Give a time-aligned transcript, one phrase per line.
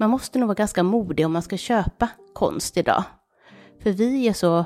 [0.00, 3.04] man måste nog vara ganska modig om man ska köpa konst idag.
[3.82, 4.64] För vi är så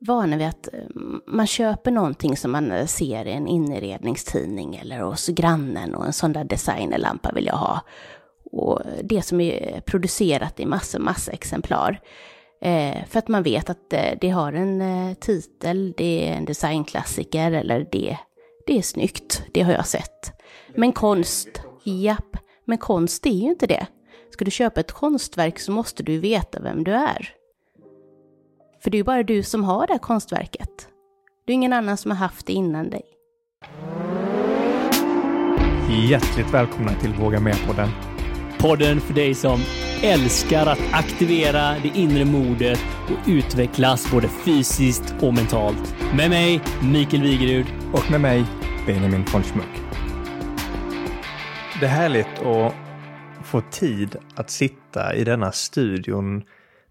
[0.00, 0.80] vana vid att eh,
[1.26, 6.12] man köper någonting som man eh, ser i en inredningstidning eller hos grannen och en
[6.12, 7.80] sån där designerlampa vill jag ha.
[8.52, 12.00] Och det som är producerat i massor, massa exemplar.
[12.60, 17.52] Eh, för att man vet att eh, det har en titel, det är en designklassiker
[17.52, 18.18] eller det,
[18.66, 20.32] det är snyggt, det har jag sett.
[20.74, 21.48] Men konst,
[21.84, 23.86] japp, men konst är ju inte det.
[24.32, 27.28] Ska du köpa ett konstverk så måste du veta vem du är.
[28.82, 30.88] För det är ju bara du som har det här konstverket.
[31.46, 33.02] Det är ingen annan som har haft det innan dig.
[36.08, 37.88] Hjärtligt välkomna till Våga Med-podden.
[38.58, 39.60] Podden för dig som
[40.02, 45.94] älskar att aktivera det inre modet och utvecklas både fysiskt och mentalt.
[46.16, 47.66] Med mig, Mikael Wigerud.
[47.92, 48.44] Och med mig,
[48.86, 49.82] Benjamin von Schmuck.
[51.80, 52.81] Det är härligt att
[53.52, 56.44] få tid att sitta i denna studion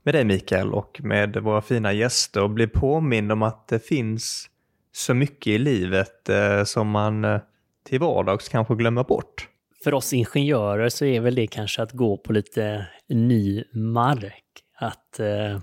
[0.03, 4.49] med dig Mikael och med våra fina gäster och bli påmind om att det finns
[4.91, 7.41] så mycket i livet eh, som man eh,
[7.85, 9.47] till vardags kanske glömmer bort.
[9.83, 14.45] För oss ingenjörer så är väl det kanske att gå på lite ny mark.
[14.75, 15.59] Att eh,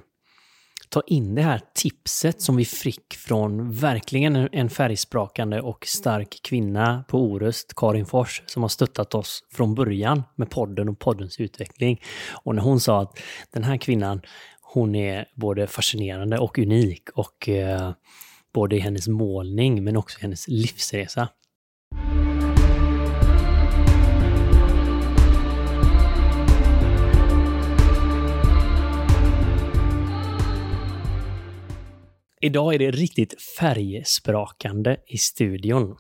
[0.91, 7.05] ta in det här tipset som vi fick från verkligen en färgsprakande och stark kvinna
[7.09, 12.01] på Orust, Karin Fors, som har stöttat oss från början med podden och poddens utveckling.
[12.45, 13.19] Och när hon sa att
[13.51, 14.21] den här kvinnan,
[14.61, 17.93] hon är både fascinerande och unik och eh,
[18.55, 21.29] både i hennes målning men också i hennes livsresa.
[32.41, 35.97] Idag är det riktigt färgsprakande i studion.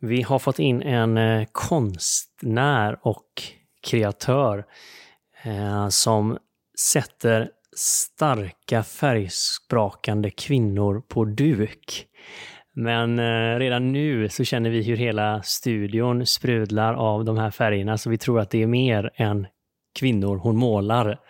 [0.00, 3.42] Vi har fått in en eh, konstnär och
[3.86, 4.64] kreatör
[5.42, 6.38] eh, som
[6.92, 12.06] sätter starka färgsprakande kvinnor på duk.
[12.72, 17.98] Men eh, redan nu så känner vi hur hela studion sprudlar av de här färgerna
[17.98, 19.46] så vi tror att det är mer än
[19.98, 21.20] kvinnor hon målar.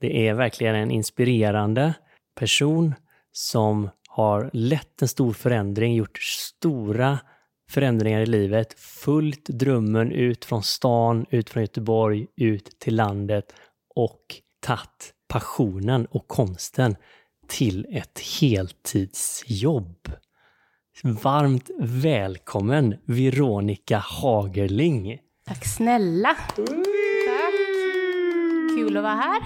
[0.00, 1.94] Det är verkligen en inspirerande
[2.38, 2.94] person
[3.32, 7.18] som har lett en stor förändring, gjort stora
[7.70, 13.54] förändringar i livet, följt drömmen ut från stan, ut från Göteborg, ut till landet
[13.94, 14.20] och
[14.60, 16.96] tagit passionen och konsten
[17.48, 20.12] till ett heltidsjobb.
[21.02, 25.18] Varmt välkommen Veronica Hagerling!
[25.46, 26.36] Tack snälla!
[26.56, 26.66] Tack!
[28.76, 29.42] Kul att vara här.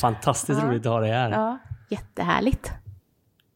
[0.00, 0.68] Fantastiskt ja.
[0.68, 1.30] roligt att ha dig här.
[1.30, 1.58] Ja,
[1.90, 2.72] jättehärligt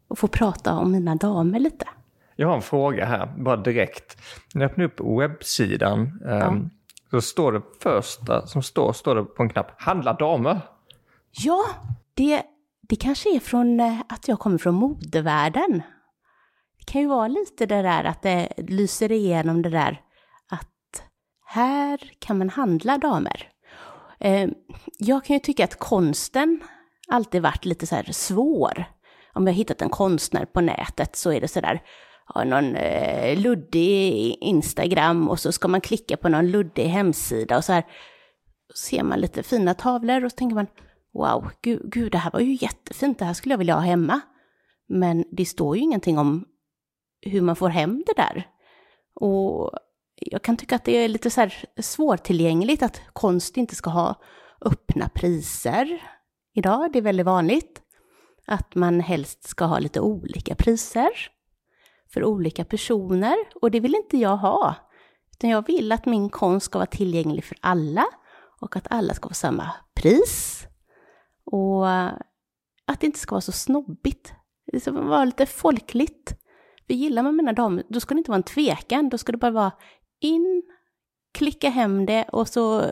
[0.09, 1.89] och få prata om mina damer lite.
[2.37, 4.17] Jag har en fråga här, bara direkt.
[4.55, 6.47] När jag öppnar upp webbsidan ja.
[6.47, 6.71] um,
[7.11, 10.61] så står det första som står, står det på en knapp, handla damer.
[11.31, 11.65] Ja,
[12.15, 12.43] det,
[12.89, 15.83] det kanske är från eh, att jag kommer från modevärlden.
[16.79, 20.01] Det kan ju vara lite det där att det lyser igenom det där
[20.51, 21.03] att
[21.47, 23.49] här kan man handla damer.
[24.19, 24.55] Ehm,
[24.99, 26.61] jag kan ju tycka att konsten
[27.09, 28.85] alltid varit lite så här svår
[29.39, 31.83] om jag hittat en konstnär på nätet så är det sådär,
[32.35, 37.65] ja, någon eh, luddig Instagram och så ska man klicka på någon luddig hemsida och
[37.65, 37.85] så här
[38.75, 40.67] ser man lite fina tavlor och så tänker man,
[41.15, 44.21] wow, gud, gud, det här var ju jättefint, det här skulle jag vilja ha hemma.
[44.89, 46.45] Men det står ju ingenting om
[47.21, 48.47] hur man får hem det där.
[49.15, 49.71] Och
[50.15, 54.15] jag kan tycka att det är lite så här svårtillgängligt att konst inte ska ha
[54.61, 56.03] öppna priser
[56.55, 56.93] idag.
[56.93, 57.83] Det är väldigt vanligt
[58.49, 61.11] att man helst ska ha lite olika priser
[62.13, 64.75] för olika personer och det vill inte jag ha.
[65.33, 68.05] Utan jag vill att min konst ska vara tillgänglig för alla
[68.61, 70.67] och att alla ska få samma pris.
[71.45, 71.89] Och
[72.85, 74.33] att det inte ska vara så snobbigt.
[74.73, 76.35] Det ska vara lite folkligt.
[76.87, 79.39] För gillar man mina damer, då ska det inte vara en tvekan, då ska det
[79.39, 79.73] bara vara
[80.21, 80.63] in,
[81.33, 82.91] klicka hem det och så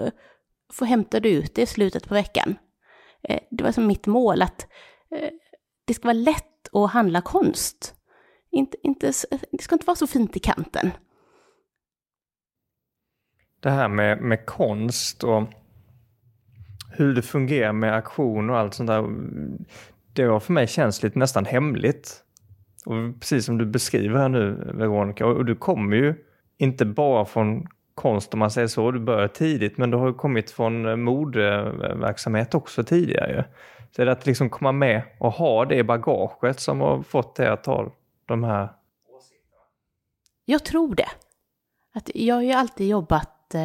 [0.73, 2.58] få hämta du ut det i slutet på veckan.
[3.23, 4.67] Eh, det var som mitt mål att
[5.11, 5.31] eh,
[5.87, 7.94] det ska vara lätt att handla konst.
[8.50, 9.12] Inte, inte,
[9.53, 10.91] det ska inte vara så fint i kanten.
[13.61, 15.43] Det här med, med konst och
[16.93, 19.05] hur det fungerar med aktion och allt sånt där.
[20.12, 22.23] Det har för mig känns lite nästan hemligt.
[22.87, 26.15] Och precis som du beskriver här nu Veronica, och du kommer ju
[26.59, 30.15] inte bara från konst om man säger så, du började tidigt, men du har ju
[30.15, 33.44] kommit från eh, modeverksamhet också tidigare.
[33.96, 37.37] Så är det att liksom komma med och ha det i bagaget som har fått
[37.37, 37.93] dig att ta
[38.26, 38.69] de här
[39.08, 39.62] åsikterna?
[40.44, 41.08] Jag tror det.
[41.94, 43.62] Att jag har ju alltid jobbat eh,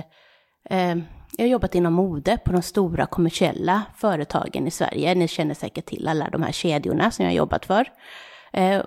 [0.69, 0.97] eh,
[1.37, 5.15] jag har jobbat inom mode på de stora kommersiella företagen i Sverige.
[5.15, 7.87] Ni känner säkert till alla de här kedjorna som jag har jobbat för.
[8.53, 8.81] Eh,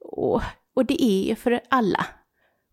[0.00, 0.42] och,
[0.74, 2.06] och det är ju för alla.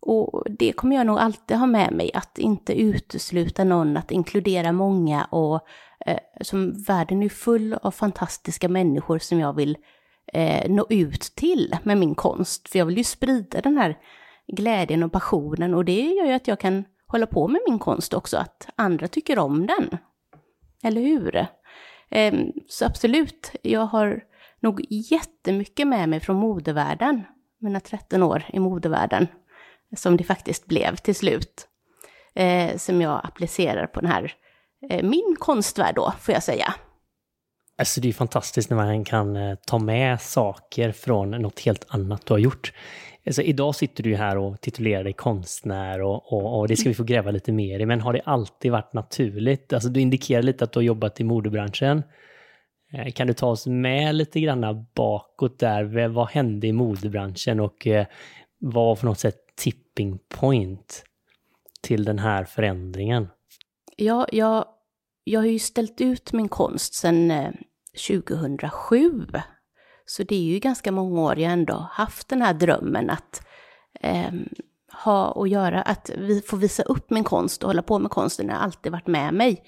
[0.07, 4.71] Och det kommer jag nog alltid ha med mig, att inte utesluta någon, att inkludera
[4.71, 5.67] många och
[6.05, 9.77] eh, som världen är full av fantastiska människor som jag vill
[10.33, 12.69] eh, nå ut till med min konst.
[12.69, 13.97] För jag vill ju sprida den här
[14.47, 18.13] glädjen och passionen och det gör ju att jag kan hålla på med min konst
[18.13, 19.97] också, att andra tycker om den.
[20.83, 21.35] Eller hur?
[22.09, 22.33] Eh,
[22.67, 24.23] så absolut, jag har
[24.59, 27.23] nog jättemycket med mig från modevärlden,
[27.59, 29.27] mina 13 år i modevärlden,
[29.95, 31.67] som det faktiskt blev till slut,
[32.35, 34.33] eh, som jag applicerar på den här,
[34.89, 36.73] eh, min konstvärld då, får jag säga.
[37.77, 42.25] Alltså det är fantastiskt när man kan eh, ta med saker från något helt annat
[42.25, 42.73] du har gjort.
[43.25, 46.95] Alltså, idag sitter du här och titulerar dig konstnär och, och, och, det ska vi
[46.95, 49.73] få gräva lite mer i, men har det alltid varit naturligt?
[49.73, 52.03] Alltså du indikerar lite att du har jobbat i modebranschen.
[52.93, 56.07] Eh, kan du ta oss med lite grann bakåt där?
[56.07, 58.05] Vad hände i modebranschen och eh,
[58.59, 61.03] var på något sätt tipping point
[61.81, 63.27] till den här förändringen?
[63.95, 64.65] Ja, jag,
[65.23, 67.51] jag har ju ställt ut min konst sedan eh,
[68.07, 69.25] 2007.
[70.05, 73.47] Så det är ju ganska många år jag ändå haft den här drömmen att
[74.01, 74.31] eh,
[75.03, 78.47] ha och göra, att vi får visa upp min konst och hålla på med konsten,
[78.47, 79.63] det har alltid varit med mig.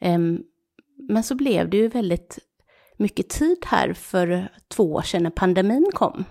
[0.00, 0.18] Eh,
[1.08, 2.38] men så blev det ju väldigt
[2.96, 6.24] mycket tid här för två år sedan när pandemin kom.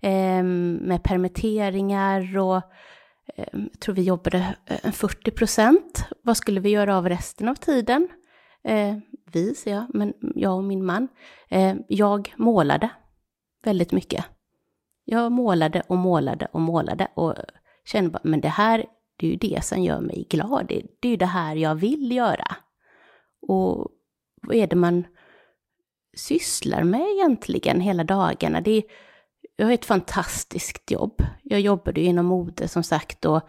[0.00, 2.56] Eh, med permitteringar och
[3.36, 6.04] eh, jag tror vi jobbade eh, 40 procent.
[6.22, 8.08] Vad skulle vi göra av resten av tiden?
[8.64, 8.96] Eh,
[9.32, 11.08] vi, säger jag, men jag och min man.
[11.48, 12.90] Ehm, jag målade
[13.64, 14.24] väldigt mycket.
[15.04, 17.34] Jag målade och målade och målade och
[17.84, 18.84] kände bara, men det här,
[19.16, 20.66] det är ju det som gör mig glad.
[20.68, 22.56] Det, det är ju det här jag vill göra.
[23.48, 23.90] Och
[24.42, 25.04] vad är det man
[26.16, 28.60] sysslar med egentligen hela dagarna?
[28.60, 28.82] Det är,
[29.56, 31.24] jag har ett fantastiskt jobb.
[31.42, 33.40] Jag jobbade inom mode som sagt och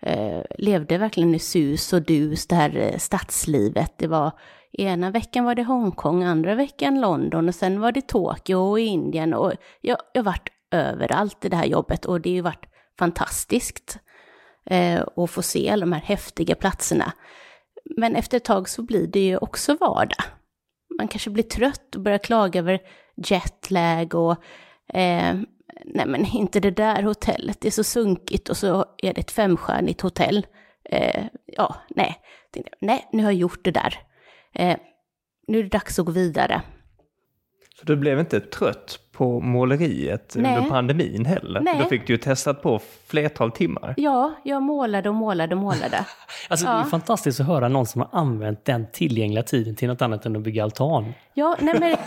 [0.00, 3.92] eh, levde verkligen i sus och dus, det här eh, stadslivet.
[3.96, 4.32] Det var
[4.72, 9.34] ena veckan var det Hongkong, andra veckan London och sen var det Tokyo och Indien
[9.34, 12.66] och jag har varit överallt i det här jobbet och det har ju varit
[12.98, 13.98] fantastiskt
[14.66, 17.12] eh, att få se alla de här häftiga platserna.
[17.96, 20.24] Men efter ett tag så blir det ju också vardag.
[20.98, 22.80] Man kanske blir trött och börjar klaga över
[23.16, 24.36] jetlag och
[24.88, 25.34] eh,
[25.84, 29.30] nej men inte det där hotellet, det är så sunkigt och så är det ett
[29.30, 30.46] femstjärnigt hotell.
[30.90, 32.16] Eh, ja, nej,
[32.80, 33.98] nej, nu har jag gjort det där.
[34.52, 34.76] Eh,
[35.46, 36.62] nu är det dags att gå vidare.
[37.78, 40.56] Så du blev inte trött på måleriet Nej.
[40.56, 41.60] under pandemin heller?
[41.60, 41.78] Nej.
[41.82, 43.94] Då fick du ju testat på flertal timmar.
[43.96, 46.04] Ja, jag målade och målade och målade.
[46.48, 46.72] alltså ja.
[46.72, 50.26] det är fantastiskt att höra någon som har använt den tillgängliga tiden till något annat
[50.26, 51.12] än att bygga altan.
[51.34, 51.96] Ja, nej men...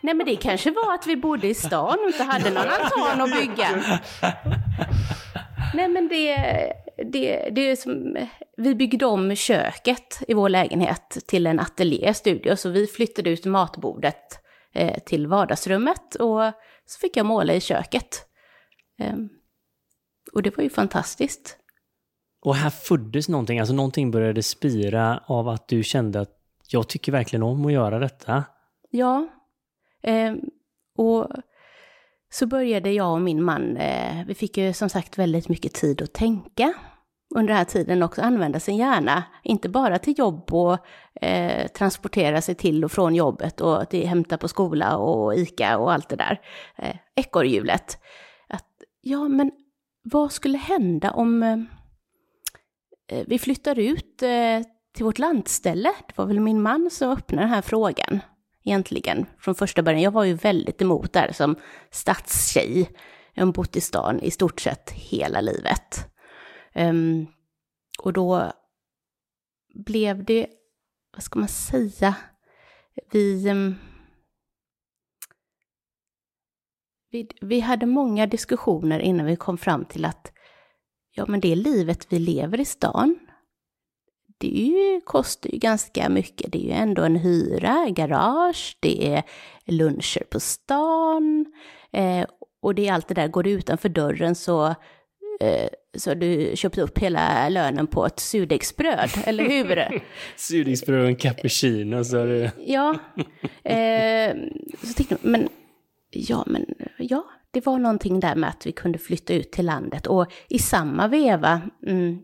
[0.00, 3.20] Nej men det kanske var att vi bodde i stan och inte hade någon altan
[3.20, 4.00] att bygga.
[5.74, 6.36] Nej men det,
[6.96, 8.16] det, det är som,
[8.56, 14.38] vi byggde om köket i vår lägenhet till en ateljéstudio, så vi flyttade ut matbordet
[14.72, 16.52] eh, till vardagsrummet och
[16.86, 18.26] så fick jag måla i köket.
[18.98, 19.14] Eh,
[20.32, 21.56] och det var ju fantastiskt.
[22.42, 26.36] Och här föddes någonting, alltså någonting började spira av att du kände att
[26.68, 28.44] jag tycker verkligen om att göra detta.
[28.90, 29.28] Ja.
[30.02, 30.34] Eh,
[30.96, 31.28] och
[32.32, 36.02] så började jag och min man, eh, vi fick ju som sagt väldigt mycket tid
[36.02, 36.74] att tänka
[37.34, 40.78] under den här tiden också använda sin hjärna, inte bara till jobb och
[41.22, 45.92] eh, transportera sig till och från jobbet och till hämta på skola och ICA och
[45.92, 46.40] allt det där,
[46.76, 47.98] eh, ekorrhjulet.
[48.48, 48.68] Att,
[49.00, 49.50] ja, men
[50.02, 51.58] vad skulle hända om eh,
[53.08, 54.62] eh vi flyttar ut eh,
[54.94, 55.92] till vårt landställe?
[56.06, 58.20] Det var väl min man som öppnade den här frågan
[58.64, 60.02] egentligen från första början.
[60.02, 61.56] Jag var ju väldigt emot det här som
[61.90, 62.90] stadstjej.
[63.34, 66.06] Jag har bott i stan i stort sett hela livet.
[66.74, 67.26] Um,
[67.98, 68.52] och då
[69.74, 70.46] blev det,
[71.12, 72.14] vad ska man säga,
[73.12, 73.74] vi, um,
[77.10, 80.32] vi, vi hade många diskussioner innan vi kom fram till att
[81.10, 83.18] ja, men det livet vi lever i stan,
[84.40, 86.52] det ju, kostar ju ganska mycket.
[86.52, 89.22] Det är ju ändå en hyra, garage, det är
[89.66, 91.46] luncher på stan
[91.92, 92.26] eh,
[92.62, 93.28] och det är allt det där.
[93.28, 94.66] Går du utanför dörren så
[95.40, 95.68] eh,
[95.98, 100.02] så du köpt upp hela lönen på ett surdegsbröd, eller hur?
[100.36, 102.52] surdegsbröd och en cappuccino, så det...
[102.66, 102.98] ja.
[103.64, 104.36] Eh,
[104.82, 105.48] så tänkte jag, men
[106.10, 106.66] ja, men
[106.98, 110.58] ja, det var någonting där med att vi kunde flytta ut till landet och i
[110.58, 112.18] samma veva mm,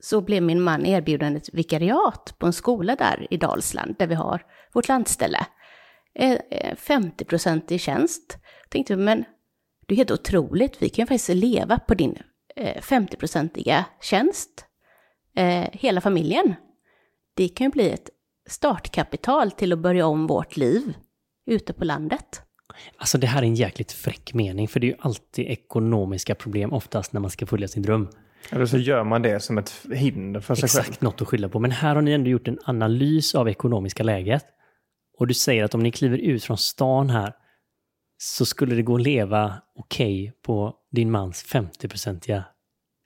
[0.00, 4.14] så blev min man erbjuden ett vikariat på en skola där i Dalsland, där vi
[4.14, 5.46] har vårt landställe.
[6.14, 8.38] Eh, eh, 50 i tjänst.
[8.68, 9.24] Tänkte vi, men
[9.86, 12.18] det är helt otroligt, vi kan ju faktiskt leva på din
[12.56, 14.64] eh, 50-procentiga tjänst,
[15.72, 16.54] hela familjen.
[17.34, 18.10] Det kan ju bli ett
[18.48, 20.94] startkapital till att börja om vårt liv
[21.46, 22.42] ute på landet.
[22.96, 26.72] Alltså det här är en jäkligt fräck mening, för det är ju alltid ekonomiska problem
[26.72, 28.08] oftast när man ska följa sin dröm.
[28.50, 30.96] Eller så gör man det som ett hinder för sig Exakt, själv.
[31.00, 31.58] något att skylla på.
[31.58, 34.44] Men här har ni ändå gjort en analys av ekonomiska läget.
[35.18, 37.32] Och du säger att om ni kliver ut från stan här
[38.18, 42.44] så skulle det gå att leva okej okay på din mans 50-procentiga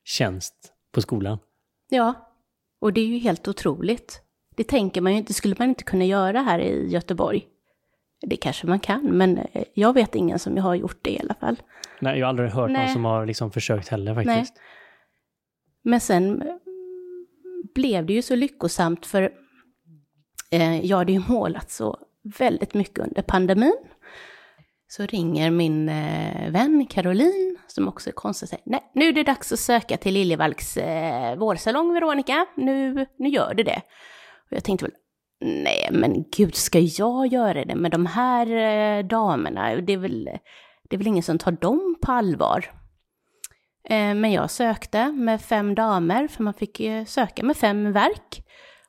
[0.04, 0.54] tjänst
[0.94, 1.38] på skolan.
[1.88, 2.14] Ja,
[2.80, 4.20] och det är ju helt otroligt.
[4.56, 7.46] Det tänker man ju inte, skulle man inte kunna göra här i Göteborg.
[8.26, 11.34] Det kanske man kan, men eh, jag vet ingen som har gjort det i alla
[11.34, 11.56] fall.
[12.00, 12.84] Nej, jag har aldrig hört Nej.
[12.84, 14.54] någon som har liksom försökt heller faktiskt.
[14.56, 14.64] Nej.
[15.82, 16.54] Men sen eh,
[17.74, 19.30] blev det ju så lyckosamt för
[20.50, 21.98] eh, jag hade ju målat så
[22.38, 23.76] väldigt mycket under pandemin.
[24.88, 29.12] Så ringer min eh, vän Caroline, som också är konstnär, och säger nej, nu är
[29.12, 32.46] det dags att söka till Liljevalchs eh, vårsalong, Veronica.
[32.56, 33.82] Nu, nu gör du det.
[34.50, 34.94] Och jag tänkte väl,
[35.40, 39.76] nej men gud, ska jag göra det med de här eh, damerna?
[39.76, 40.24] Det är, väl,
[40.88, 42.81] det är väl ingen som tar dem på allvar.
[43.84, 48.42] Eh, men jag sökte med fem damer, för man fick ju söka med fem verk,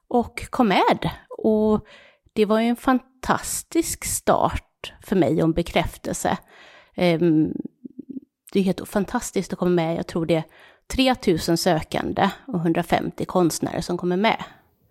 [0.08, 1.10] och kom med.
[1.38, 1.86] Och
[2.34, 6.38] det var ju en fantastisk start för mig och en bekräftelse.
[6.96, 7.20] Eh,
[8.54, 10.44] det är helt fantastiskt att komma med, jag tror det är
[10.88, 14.44] 3000 sökande och 150 konstnärer som kommer med.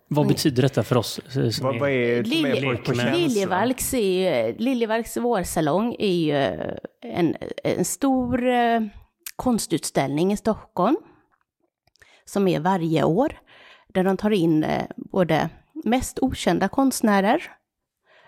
[0.07, 1.19] Vad betyder detta för oss?
[1.19, 2.23] eh, som Vad, vad är?
[2.23, 3.93] Liljevalchs,
[4.57, 6.33] Liljevalchs vårsalong är ju
[7.01, 8.81] en, en stor eh,
[9.35, 10.97] konstutställning i Stockholm
[12.25, 13.39] som är varje år,
[13.87, 15.49] där de tar in eh, både
[15.83, 17.51] mest okända konstnärer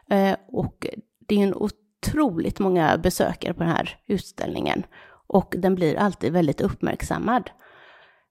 [0.10, 0.88] eh, och
[1.20, 4.86] det är en otroligt många besökare på den här utställningen
[5.28, 7.50] och den blir alltid väldigt uppmärksammad.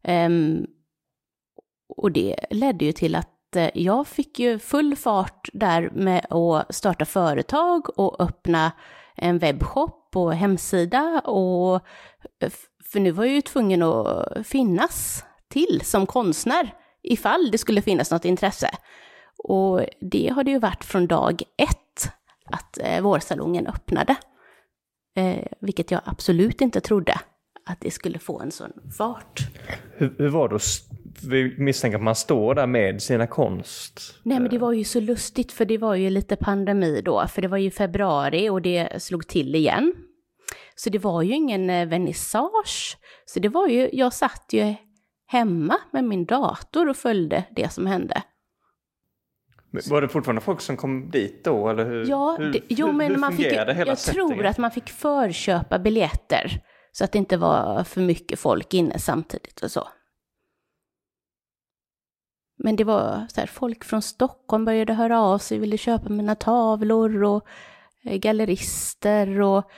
[0.03, 0.67] Ehm,
[1.89, 6.75] och det ledde ju till att eh, jag fick ju full fart där med att
[6.75, 8.73] starta företag och öppna
[9.17, 11.87] en webbshop på hemsida och
[12.85, 18.11] för nu var jag ju tvungen att finnas till som konstnär ifall det skulle finnas
[18.11, 18.71] något intresse.
[19.37, 22.13] Och det har det ju varit från dag ett
[22.45, 24.17] att eh, vårsalongen öppnade.
[25.17, 27.21] Eh, vilket jag absolut inte trodde
[27.67, 29.41] att det skulle få en sån fart.
[29.97, 30.61] Hur, hur var det
[31.29, 34.01] vi misstänker att man står där med sina konst?
[34.23, 37.43] Nej men det var ju så lustigt för det var ju lite pandemi då, för
[37.43, 39.93] det var ju februari och det slog till igen.
[40.77, 42.97] Så det var ju ingen eh, vernissage.
[43.27, 44.75] Så det var ju, jag satt ju
[45.27, 48.23] hemma med min dator och följde det som hände.
[49.71, 51.69] Men Var det fortfarande folk som kom dit då?
[51.69, 54.47] Eller hur, Ja, hur, det, jo hur, men hur man fick, hela jag tror settingen?
[54.47, 56.61] att man fick förköpa biljetter
[56.97, 59.89] så att det inte var för mycket folk inne samtidigt och så.
[62.57, 66.35] Men det var så här, folk från Stockholm började höra av sig, ville köpa mina
[66.35, 67.47] tavlor och
[68.05, 69.71] eh, gallerister och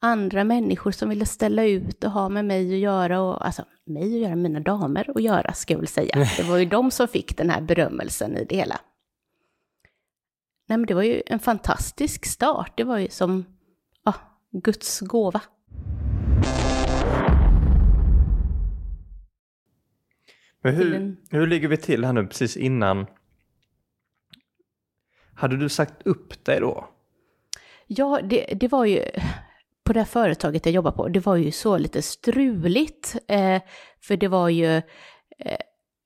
[0.00, 4.02] andra människor som ville ställa ut och ha med mig att göra och alltså mig
[4.02, 6.28] att göra, mina damer att göra ska jag väl säga.
[6.36, 8.80] Det var ju de som fick den här berömmelsen i det hela.
[10.68, 13.44] Nej men det var ju en fantastisk start, det var ju som
[14.04, 14.14] ja,
[14.52, 15.40] Guds gåva.
[20.62, 23.06] Men hur, en- hur ligger vi till här nu precis innan?
[25.34, 26.88] Hade du sagt upp dig då?
[27.86, 29.02] Ja, det, det var ju,
[29.84, 33.16] på det här företaget jag jobbar på, det var ju så lite struligt.
[33.28, 33.62] Eh,
[34.00, 34.76] för det var ju,
[35.38, 35.58] eh,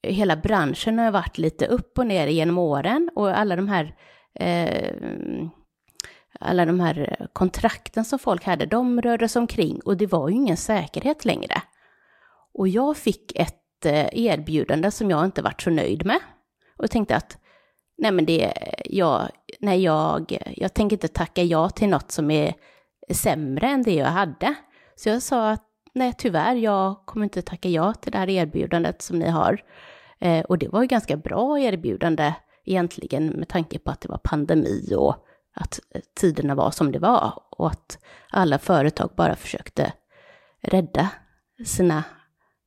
[0.03, 3.95] hela branschen har varit lite upp och ner genom åren och alla de här,
[4.35, 4.93] eh,
[6.41, 10.35] alla de här kontrakten som folk hade, de rörde sig omkring och det var ju
[10.35, 11.63] ingen säkerhet längre.
[12.55, 16.19] Och jag fick ett Eh, erbjudande som jag inte varit så nöjd med.
[16.77, 17.39] Och tänkte att,
[17.99, 18.53] nej men det,
[18.85, 19.29] jag,
[19.61, 22.55] nej jag, jag tänker inte tacka ja till något som är
[23.11, 24.55] sämre än det jag hade.
[24.97, 29.03] Så jag sa att, nej tyvärr, jag kommer inte tacka ja till det här erbjudandet
[29.03, 29.63] som ni har.
[30.21, 32.35] Eh, och det var ju ganska bra erbjudande
[32.65, 35.17] egentligen med tanke på att det var pandemi och
[35.55, 37.99] att eh, tiderna var som det var och att
[38.31, 39.93] alla företag bara försökte
[40.61, 41.09] rädda
[41.65, 42.05] sina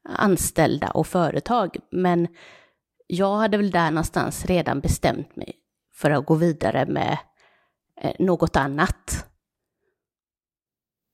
[0.06, 1.78] anställda och företag.
[1.92, 2.28] Men
[3.08, 5.54] jag hade väl där någonstans redan bestämt mig
[5.94, 7.18] för att gå vidare med
[8.02, 9.26] eh, något annat.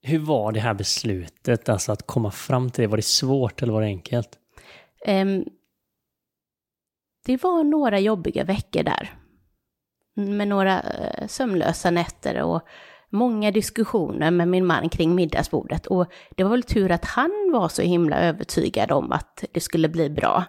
[0.01, 2.87] Hur var det här beslutet, alltså att komma fram till det?
[2.87, 4.37] Var det svårt eller var det enkelt?
[5.05, 5.45] Ehm,
[7.25, 9.15] det var några jobbiga veckor där.
[10.15, 12.61] Med några eh, sömnlösa nätter och
[13.11, 15.87] många diskussioner med min man kring middagsbordet.
[15.87, 19.89] Och det var väl tur att han var så himla övertygad om att det skulle
[19.89, 20.43] bli bra.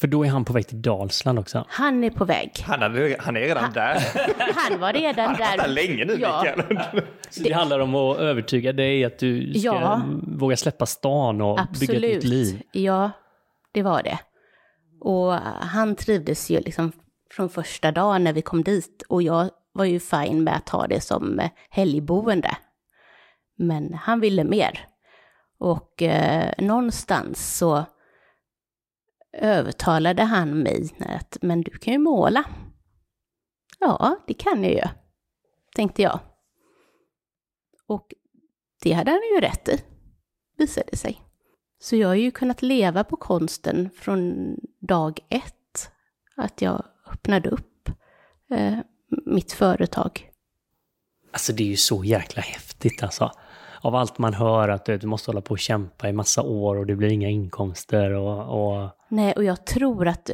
[0.00, 1.64] För då är han på väg till Dalsland också.
[1.68, 2.50] Han är på väg.
[2.66, 3.96] Han, hade, han är redan där.
[4.54, 5.58] Han var redan Han där.
[5.58, 6.44] varit länge nu Ja.
[6.68, 7.02] Mikael.
[7.30, 10.02] Så det handlar om att övertyga dig att du ska Ja.
[10.22, 12.24] våga släppa stan och bygga ett nytt Absolut.
[12.24, 12.62] liv.
[12.72, 13.10] Ja,
[13.72, 14.18] det var det.
[15.00, 16.92] Och han trivdes ju liksom
[17.32, 19.02] från första dagen när vi kom dit.
[19.08, 22.56] Och jag var ju fin med att ha det som eh, helgboende.
[23.56, 24.86] Men han ville mer.
[25.58, 27.84] Och eh, någonstans så
[29.32, 32.44] övertalade han mig att men du kan ju måla.
[33.78, 34.82] Ja, det kan jag ju,
[35.74, 36.20] tänkte jag.
[37.86, 38.14] Och
[38.82, 39.84] det hade han ju rätt i,
[40.56, 41.22] visade det sig.
[41.80, 45.90] Så jag har ju kunnat leva på konsten från dag ett.
[46.36, 47.88] Att jag öppnade upp
[48.50, 48.78] eh,
[49.26, 50.30] mitt företag.
[51.32, 53.30] Alltså det är ju så jäkla häftigt alltså.
[53.80, 56.86] Av allt man hör att du, måste hålla på och kämpa i massa år och
[56.86, 58.72] det blir inga inkomster och...
[58.74, 58.90] och...
[59.08, 60.30] Nej, och jag tror att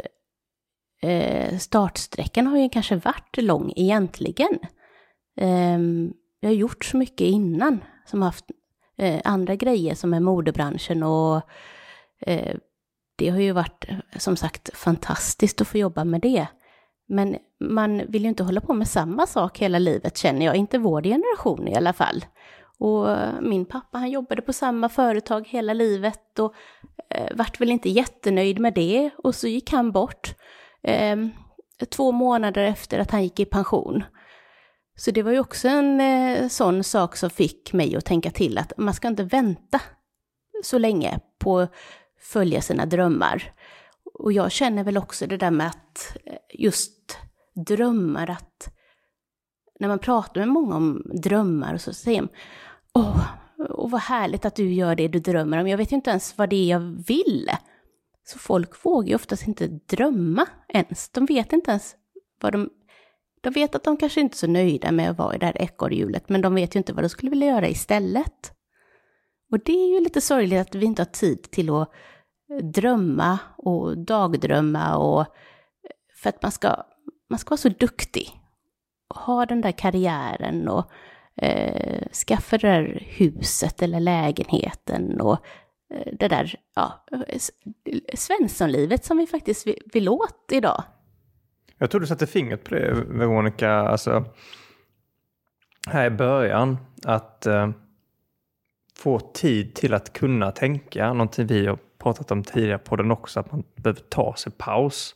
[1.03, 4.59] eh, startsträckan har ju kanske varit lång egentligen.
[5.37, 8.45] Ehm, jag har gjort så mycket innan som har haft
[8.99, 11.43] eh, andra grejer som är modebranschen och
[12.21, 12.57] eh,
[13.17, 16.47] det har ju varit eh, som sagt fantastiskt att få jobba med det.
[17.09, 20.79] Men man vill ju inte hålla på med samma sak hela livet känner jag, inte
[20.79, 22.25] vår generation i alla fall.
[22.79, 23.09] Och
[23.43, 26.55] min pappa han jobbade på samma företag hela livet och
[27.11, 30.35] eh, vart väl inte jättenöjd med det och så gick han bort
[30.83, 31.17] eh,
[31.91, 34.05] två månader efter att han gick i pension.
[34.97, 38.59] Så det var ju också en eh, sån sak som fick mig att tänka till
[38.59, 39.81] att man ska inte vänta
[40.65, 41.73] så länge på att
[42.21, 43.53] följa sina drömmar.
[44.19, 47.19] Och jag känner väl också det där med att eh, just
[47.55, 48.75] drömmar, att
[49.81, 52.29] när man pratar med många om drömmar och så säger de
[52.95, 53.27] Åh,
[53.71, 55.69] och vad härligt att du gör det du drömmer om.
[55.69, 57.51] Jag vet ju inte ens vad det är jag vill.
[58.25, 61.09] Så folk vågar ju oftast inte drömma ens.
[61.09, 61.97] De vet inte ens
[62.41, 62.71] vad de...
[63.41, 65.63] De vet att de kanske inte är så nöjda med att vara i det här
[65.63, 68.53] ekorrhjulet, men de vet ju inte vad de skulle vilja göra istället.
[69.51, 71.91] Och det är ju lite sorgligt att vi inte har tid till att
[72.63, 75.27] drömma och dagdrömma och
[76.15, 76.77] för att man ska,
[77.31, 78.41] man ska vara så duktig
[79.09, 80.91] och ha den där karriären och
[81.37, 85.39] eh, skaffa det där huset eller lägenheten och
[85.95, 87.05] eh, det där ja,
[88.15, 90.83] Svenssonlivet som vi faktiskt vill, vill åt idag.
[91.79, 94.25] Jag tror du satte fingret på det Veronica, alltså
[95.87, 97.71] här i början, att eh,
[98.97, 103.41] få tid till att kunna tänka, någonting vi har pratat om tidigare på den också,
[103.41, 105.15] att man behöver ta sig paus.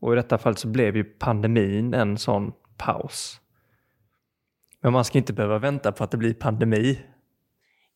[0.00, 3.40] Och i detta fall så blev ju pandemin en sån paus.
[4.80, 6.98] Men man ska inte behöva vänta på att det blir pandemi.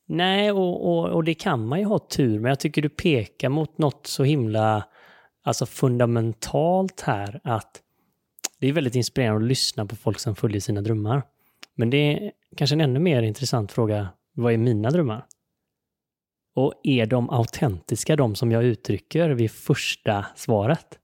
[0.06, 3.48] Nej, och, och, och det kan man ju ha tur men jag tycker du pekar
[3.48, 4.84] mot något så himla
[5.42, 7.80] alltså fundamentalt här att
[8.60, 11.22] det är väldigt inspirerande att lyssna på folk som följer sina drömmar.
[11.74, 14.08] Men det är kanske en ännu mer intressant fråga.
[14.32, 15.26] Vad är mina drömmar?
[16.54, 20.98] Och är de autentiska, de som jag uttrycker vid första svaret?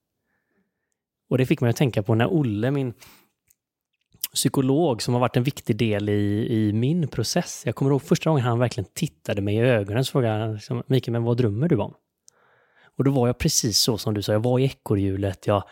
[1.29, 2.95] Och det fick mig att tänka på när Olle, min
[4.35, 7.63] psykolog som har varit en viktig del i, i min process.
[7.67, 10.83] Jag kommer ihåg första gången han verkligen tittade mig i ögonen så frågade han liksom,
[10.87, 11.95] Mikael, men vad drömmer du om?
[12.97, 15.63] Och då var jag precis så som du sa, jag var i ekorrhjulet, jag,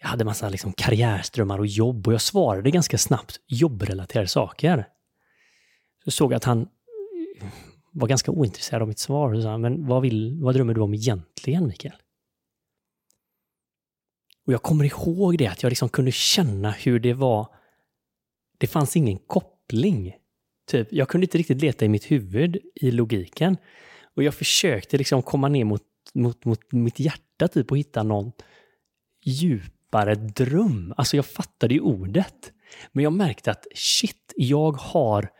[0.00, 4.86] jag hade massa liksom karriärströmmar och jobb och jag svarade ganska snabbt jobbrelaterade saker.
[6.04, 6.68] Så såg jag att han
[7.96, 9.34] var ganska ointresserad av mitt svar.
[9.34, 11.94] Så sa men vad, vill, vad drömmer du om egentligen, Mikael?
[14.46, 17.48] Och jag kommer ihåg det, att jag liksom kunde känna hur det var.
[18.58, 20.16] Det fanns ingen koppling.
[20.70, 23.56] Typ, jag kunde inte riktigt leta i mitt huvud i logiken.
[24.14, 25.82] Och jag försökte liksom komma ner mot,
[26.14, 28.32] mot, mot mitt hjärta typ och hitta någon
[29.24, 30.94] djupare dröm.
[30.96, 32.52] Alltså jag fattade ju ordet.
[32.92, 35.30] Men jag märkte att shit, jag har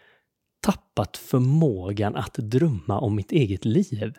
[0.67, 4.15] tappat förmågan att drömma om mitt eget liv.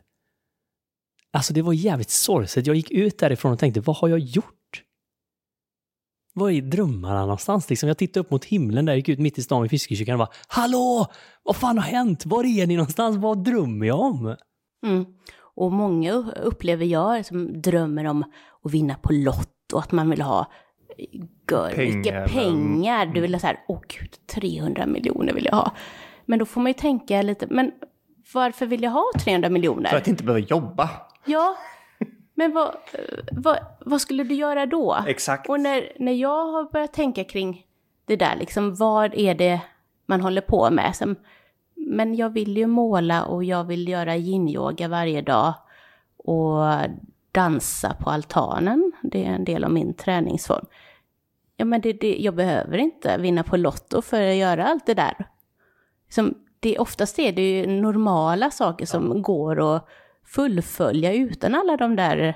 [1.31, 2.67] Alltså det var jävligt sorgset.
[2.67, 4.83] Jag gick ut därifrån och tänkte, vad har jag gjort?
[6.33, 7.69] Var är drömmarna någonstans?
[7.69, 10.13] Liksom, jag tittade upp mot himlen där, jag gick ut mitt i stan vid fiskekyrkan
[10.13, 11.07] och bara, hallå!
[11.43, 12.25] Vad fan har hänt?
[12.25, 13.17] Var är ni någonstans?
[13.17, 14.35] Vad drömmer jag om?
[14.85, 15.05] Mm.
[15.55, 18.23] Och många upplever jag som drömmer om
[18.63, 20.51] att vinna på Lotto, att man vill ha
[21.51, 23.05] gör, Pengar, mycket pengar.
[23.05, 25.71] Du vill ha så här, åh gud, 300 miljoner vill jag ha.
[26.29, 27.71] Men då får man ju tänka lite, men
[28.33, 29.89] varför vill jag ha 300 miljoner?
[29.89, 30.89] För att inte behöva jobba.
[31.25, 31.55] Ja,
[32.35, 32.75] Men vad,
[33.31, 34.97] vad, vad skulle du göra då?
[35.07, 35.49] Exakt.
[35.49, 37.65] Och när, när jag har börjat tänka kring
[38.05, 39.61] det där, liksom, vad är det
[40.05, 40.95] man håller på med?
[40.95, 41.15] Som,
[41.75, 45.53] men jag vill ju måla och jag vill göra yin-yoga varje dag
[46.17, 46.63] och
[47.31, 48.91] dansa på altanen.
[49.03, 50.65] Det är en del av min träningsform.
[51.57, 54.93] Ja, men det, det, jag behöver inte vinna på Lotto för att göra allt det
[54.93, 55.27] där.
[56.09, 59.21] Som, det, oftast är det ju normala saker som ja.
[59.21, 59.87] går att
[60.25, 62.33] fullfölja utan alla de där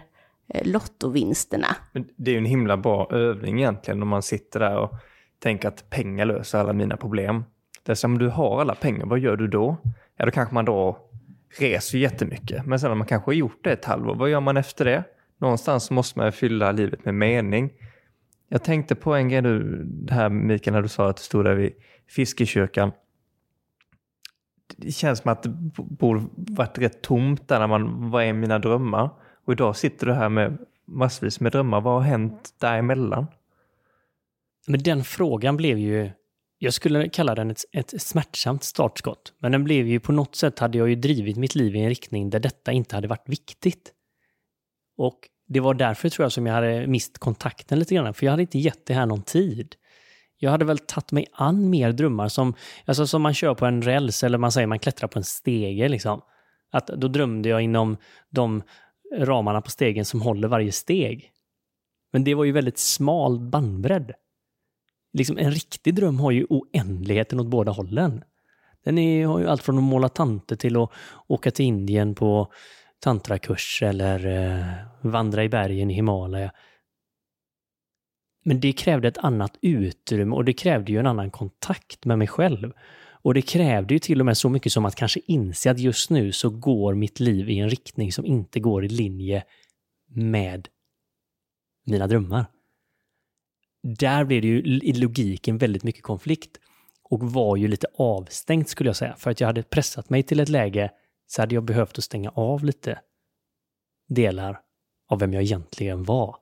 [0.53, 1.67] eh, lottovinsterna.
[2.15, 4.91] Det är ju en himla bra övning egentligen om man sitter där och
[5.39, 7.43] tänker att pengar löser alla mina problem.
[7.83, 9.77] Det är som om du har alla pengar, vad gör du då?
[10.17, 10.97] Ja, då kanske man då
[11.59, 12.65] reser jättemycket.
[12.65, 15.03] Men sen när man kanske har gjort det ett halvår, vad gör man efter det?
[15.37, 17.73] Någonstans måste man fylla livet med mening.
[18.49, 21.45] Jag tänkte på en grej du, det här Mikael, när du sa att du stod
[21.45, 21.73] där vid
[22.09, 22.91] Fiskekyrkan.
[24.77, 28.59] Det känns som att det borde varit rätt tomt där när man, vad är mina
[28.59, 29.09] drömmar?
[29.45, 30.57] Och idag sitter du här med
[30.87, 31.81] massvis med drömmar.
[31.81, 33.27] Vad har hänt däremellan?
[34.67, 36.11] Men den frågan blev ju,
[36.59, 39.33] jag skulle kalla den ett, ett smärtsamt startskott.
[39.39, 41.89] Men den blev ju på något sätt hade jag ju drivit mitt liv i en
[41.89, 43.93] riktning där detta inte hade varit viktigt.
[44.97, 48.31] Och det var därför tror jag som jag hade mist kontakten lite grann, för jag
[48.31, 49.75] hade inte gett det här någon tid.
[50.43, 52.53] Jag hade väl tagit mig an mer drömmar som,
[52.85, 55.89] alltså som man kör på en räls eller man säger man klättrar på en stege
[55.89, 56.21] liksom.
[56.71, 57.97] Att då drömde jag inom
[58.29, 58.63] de
[59.17, 61.31] ramarna på stegen som håller varje steg.
[62.13, 64.11] Men det var ju väldigt smal bandbredd.
[65.13, 68.23] Liksom en riktig dröm har ju oändligheten åt båda hållen.
[68.83, 70.91] Den är, har ju allt från att måla tanter till att
[71.27, 72.51] åka till Indien på
[72.99, 74.65] tantrakurs eller eh,
[75.01, 76.51] vandra i bergen i Himalaya.
[78.43, 82.27] Men det krävde ett annat utrymme och det krävde ju en annan kontakt med mig
[82.27, 82.73] själv.
[83.23, 86.09] Och det krävde ju till och med så mycket som att kanske inse att just
[86.09, 89.43] nu så går mitt liv i en riktning som inte går i linje
[90.07, 90.67] med
[91.85, 92.45] mina drömmar.
[93.83, 96.57] Där blev det ju i logiken väldigt mycket konflikt
[97.03, 99.15] och var ju lite avstängt skulle jag säga.
[99.15, 100.91] För att jag hade pressat mig till ett läge
[101.27, 102.99] så hade jag behövt att stänga av lite
[104.09, 104.59] delar
[105.09, 106.35] av vem jag egentligen var.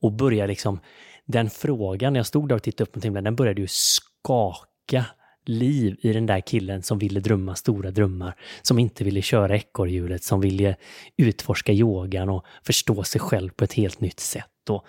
[0.00, 0.80] Och börja liksom,
[1.26, 5.06] den frågan, när jag stod där och tittade upp mot himlen, den började ju skaka
[5.46, 10.24] liv i den där killen som ville drömma stora drömmar, som inte ville köra ekorrhjulet,
[10.24, 10.76] som ville
[11.16, 14.86] utforska yogan och förstå sig själv på ett helt nytt sätt och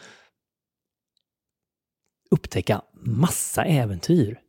[2.31, 4.39] upptäcka massa äventyr.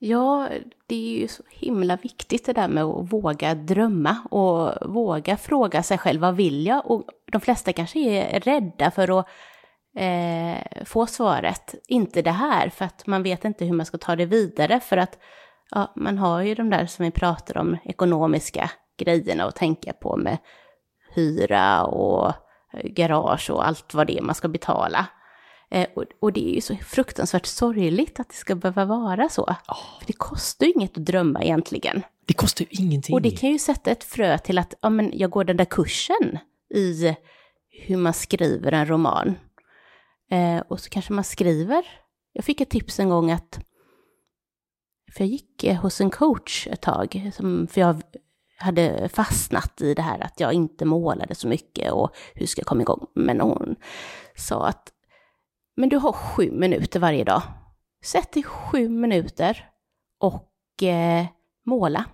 [0.00, 0.48] Ja,
[0.86, 5.82] det är ju så himla viktigt det där med att våga drömma och våga fråga
[5.82, 6.90] sig själv vad vill jag?
[6.90, 9.28] Och de flesta kanske är rädda för att
[9.98, 14.16] eh, få svaret, inte det här, för att man vet inte hur man ska ta
[14.16, 15.18] det vidare, för att
[15.70, 20.16] ja, man har ju de där som vi pratar om, ekonomiska grejerna att tänka på
[20.16, 20.38] med
[21.14, 22.32] hyra och
[22.84, 25.06] garage och allt vad det är man ska betala.
[25.70, 29.42] Eh, och, och, det är ju så fruktansvärt sorgligt att det ska behöva vara så.
[29.42, 29.98] Oh.
[29.98, 32.02] För det kostar ju inget att drömma egentligen.
[32.26, 33.14] Det kostar ju ingenting.
[33.14, 35.64] Och det kan ju sätta ett frö till att ja, men jag går den där
[35.64, 36.38] kursen
[36.74, 37.16] i
[37.86, 39.34] hur man skriver en roman.
[40.30, 41.86] Eh, och så kanske man skriver.
[42.32, 43.60] Jag fick ett tips en gång att,
[45.12, 48.02] för jag gick eh, hos en coach ett tag, som, för jag
[48.58, 52.66] hade fastnat i det här att jag inte målade så mycket och hur ska jag
[52.66, 53.06] komma igång.
[53.14, 53.76] Men hon
[54.36, 54.92] sa att
[55.76, 57.42] men du har sju minuter varje dag.
[58.04, 59.70] Sätt dig sju minuter
[60.18, 61.26] och eh,
[61.66, 62.04] måla.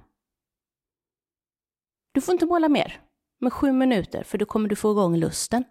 [2.12, 3.00] Du får inte måla mer,
[3.40, 5.64] men sju minuter, för då kommer du få igång lusten.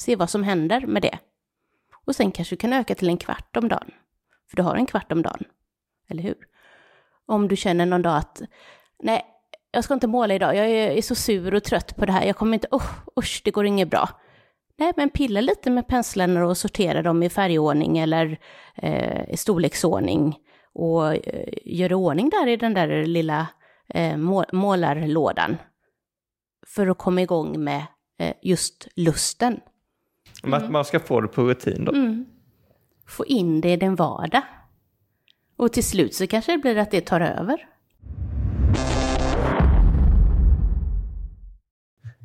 [0.00, 1.18] Se vad som händer med det.
[2.08, 3.90] Och sen kanske du kan öka till en kvart om dagen.
[4.50, 5.44] För du har en kvart om dagen.
[6.10, 6.36] Eller hur?
[7.26, 8.42] Om du känner någon dag att
[9.02, 9.24] nej,
[9.70, 12.36] jag ska inte måla idag, jag är, så sur och trött på det här, jag
[12.36, 14.08] kommer inte, oh, usch, det går inget bra.
[14.78, 18.38] Nej, men pilla lite med penslarna och sortera dem i färgordning eller
[18.74, 20.36] eh, i storleksordning.
[20.72, 23.46] Och eh, gör ordning där i den där lilla
[23.88, 24.16] eh,
[24.52, 25.56] målarlådan.
[26.66, 27.86] För att komma igång med
[28.18, 29.60] eh, just lusten.
[30.44, 30.72] Mm.
[30.72, 31.92] Man ska få det på rutin då?
[31.92, 32.26] Mm.
[33.06, 34.42] Få in det i din vardag.
[35.56, 37.68] Och till slut så kanske det blir att det tar över.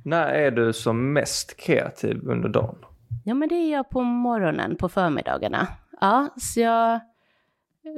[0.05, 2.77] När är du som mest kreativ under dagen?
[3.25, 5.67] Ja, men det är jag på morgonen, på förmiddagarna.
[6.01, 6.99] Ja, så jag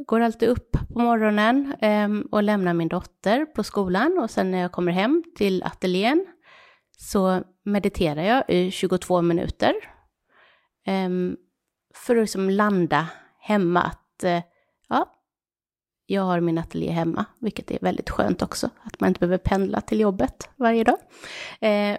[0.05, 4.57] går alltid upp på morgonen eh, och lämnar min dotter på skolan och sen när
[4.57, 6.25] jag kommer hem till ateljén
[6.97, 9.73] så mediterar jag i 22 minuter.
[10.85, 11.09] Eh,
[11.93, 13.07] för att liksom landa
[13.39, 14.43] hemma att eh,
[14.89, 15.11] ja,
[16.05, 19.81] jag har min ateljé hemma, vilket är väldigt skönt också, att man inte behöver pendla
[19.81, 20.97] till jobbet varje dag.
[21.61, 21.97] Eh,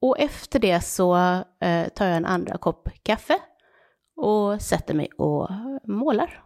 [0.00, 1.16] Och efter det så
[1.60, 3.38] eh, tar jag en andra kopp kaffe
[4.16, 5.48] och sätter mig och
[5.84, 6.42] målar.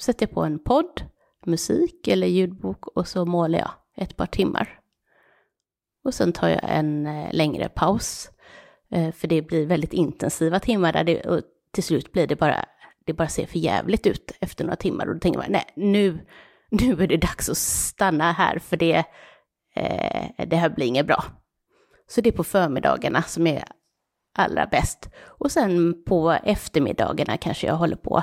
[0.00, 1.02] Sätter på en podd,
[1.46, 4.80] musik eller ljudbok och så målar jag ett par timmar.
[6.04, 8.30] Och sen tar jag en eh, längre paus.
[8.90, 12.64] Eh, för det blir väldigt intensiva timmar där det, och till slut blir det bara,
[13.06, 15.06] det bara ser för jävligt ut efter några timmar.
[15.06, 16.18] Och då tänker man, nej, nu,
[16.70, 19.04] nu är det dags att stanna här för det,
[19.76, 21.24] eh, det här blir inget bra.
[22.08, 23.64] Så det är på förmiddagarna som är
[24.34, 25.10] allra bäst.
[25.22, 28.22] Och sen på eftermiddagarna kanske jag håller på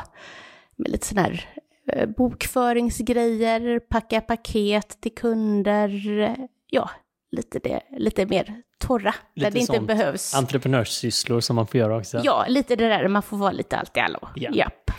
[0.75, 1.49] med lite sådana här
[1.87, 6.35] eh, bokföringsgrejer, packa paket till kunder, eh,
[6.67, 6.89] ja,
[7.31, 10.35] lite, det, lite mer torra, Lite där det inte behövs.
[10.35, 12.21] Entreprenörssysslor som man får göra också.
[12.23, 14.19] Ja, lite det där, man får vara lite allt i allo.
[14.35, 14.51] Ja.
[14.53, 14.91] Japp.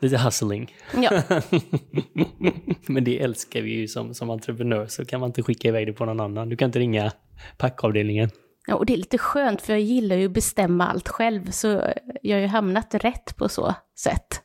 [0.00, 0.74] Lite hustling.
[0.96, 1.22] Ja.
[2.86, 5.92] Men det älskar vi ju som, som entreprenör, så kan man inte skicka iväg det
[5.92, 6.48] på någon annan.
[6.48, 7.12] Du kan inte ringa
[7.56, 8.30] packavdelningen.
[8.66, 11.92] ja, och det är lite skönt för jag gillar ju att bestämma allt själv, så
[12.22, 14.42] jag har ju hamnat rätt på så sätt.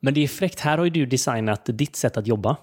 [0.00, 2.56] Men det är fräckt, här har ju du designat ditt sätt att jobba.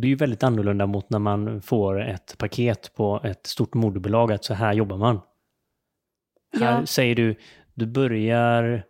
[0.00, 4.32] Det är ju väldigt annorlunda mot när man får ett paket på ett stort moderbolag,
[4.32, 5.20] att så här jobbar man.
[6.60, 6.86] Här Ja.
[6.86, 7.36] säger du,
[7.74, 8.84] du börjar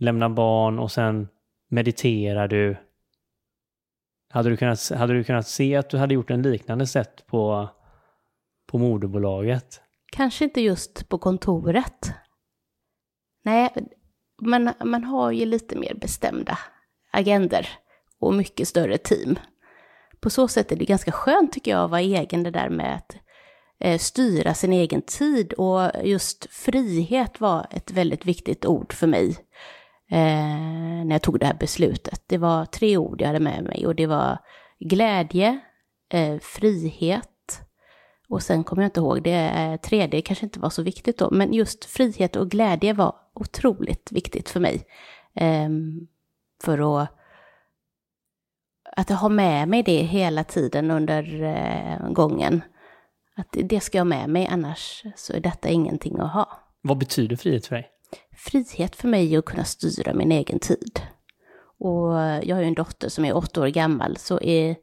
[0.00, 1.28] lämna barn och sen
[1.70, 2.76] mediterar du.
[4.30, 7.68] Hade du kunnat, hade du kunnat se att du hade gjort en liknande sätt på,
[8.66, 9.80] på moderbolaget?
[10.12, 12.12] Kanske inte just på kontoret.
[13.44, 13.70] Nej,
[14.42, 16.58] man, man har ju lite mer bestämda
[17.10, 17.68] agender
[18.18, 19.38] och mycket större team.
[20.24, 22.94] På så sätt är det ganska skönt tycker jag att vara egen det där med
[22.94, 23.16] att
[23.80, 29.36] eh, styra sin egen tid och just frihet var ett väldigt viktigt ord för mig
[30.10, 32.22] eh, när jag tog det här beslutet.
[32.26, 34.38] Det var tre ord jag hade med mig och det var
[34.80, 35.60] glädje,
[36.12, 37.60] eh, frihet
[38.28, 41.30] och sen kommer jag inte ihåg, det eh, tredje kanske inte var så viktigt då,
[41.30, 44.86] men just frihet och glädje var otroligt viktigt för mig.
[45.34, 46.06] Ehm,
[46.62, 47.08] för att,
[48.96, 52.62] att ha med mig det hela tiden under eh, gången.
[53.36, 56.48] Att det- ska jag ha med mig, annars så är detta ingenting att ha.
[56.82, 57.88] Vad betyder frihet för dig?
[58.36, 61.00] Frihet för mig är att kunna styra min egen tid.
[61.78, 64.76] Och jag har ju en dotter som är åtta år gammal, så i,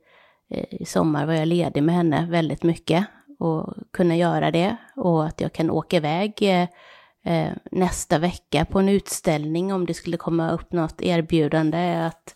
[0.50, 3.06] eh, i sommar var jag ledig med henne väldigt mycket
[3.40, 4.76] och kunna göra det.
[4.96, 6.68] Och att jag kan åka iväg eh,
[7.26, 11.96] eh, nästa vecka på en utställning om det skulle komma upp något erbjudande.
[11.96, 12.36] Att,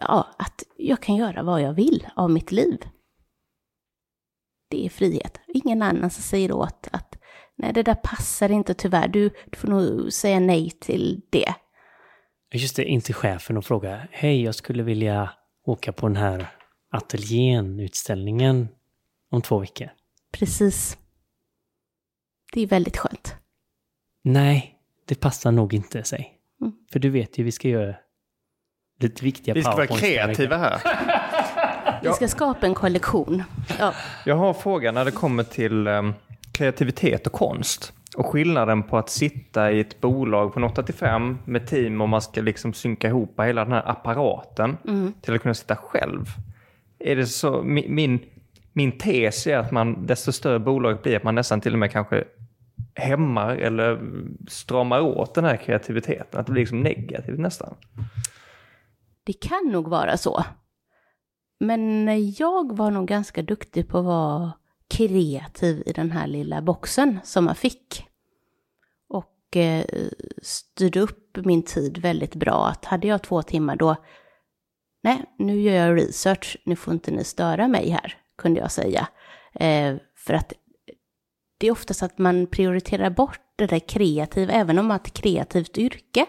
[0.00, 2.78] ja, att jag kan göra vad jag vill av mitt liv.
[4.70, 5.40] Det är frihet.
[5.46, 7.18] Ingen annan som säger åt att
[7.56, 9.08] nej, det där passar inte tyvärr.
[9.08, 11.54] Du, du får nog säga nej till det.
[12.52, 15.30] Just det, inte chefen och fråga Hej, jag skulle vilja
[15.66, 16.48] åka på den här
[16.90, 18.68] ateljén, utställningen
[19.30, 19.88] om två veckor.
[20.32, 20.98] Precis.
[22.52, 23.34] Det är väldigt skönt.
[24.24, 26.38] Nej, det passar nog inte sig.
[26.60, 26.72] Mm.
[26.92, 27.96] För du vet ju, vi ska göra
[28.98, 30.80] lite viktiga Vi ska vara kreativa här.
[32.02, 33.42] Vi ska skapa en kollektion.
[33.78, 33.94] Ja.
[34.24, 36.14] Jag har en fråga när det kommer till em,
[36.52, 37.92] kreativitet och konst.
[38.16, 42.08] Och skillnaden på att sitta i ett bolag från 8 till 5 med team och
[42.08, 44.76] man ska liksom synka ihop hela den här apparaten
[45.20, 46.26] till att kunna sitta själv.
[46.98, 48.20] Är det så, min, min,
[48.72, 51.92] min tes är att man, desto större bolaget blir, att man nästan till och med
[51.92, 52.24] kanske
[52.94, 54.00] hämmar eller
[54.48, 56.40] stramar åt den här kreativiteten.
[56.40, 57.74] Att det blir liksom negativt nästan.
[59.28, 60.44] Det kan nog vara så.
[61.60, 64.52] Men jag var nog ganska duktig på att vara
[64.90, 68.06] kreativ i den här lilla boxen som man fick.
[69.08, 69.84] Och eh,
[70.42, 72.66] styrde upp min tid väldigt bra.
[72.66, 73.96] Att hade jag två timmar då,
[75.02, 79.08] nej, nu gör jag research, nu får inte ni störa mig här, kunde jag säga.
[79.54, 80.52] Eh, för att
[81.58, 85.14] det är oftast att man prioriterar bort det där kreativa, även om man har ett
[85.14, 86.26] kreativt yrke,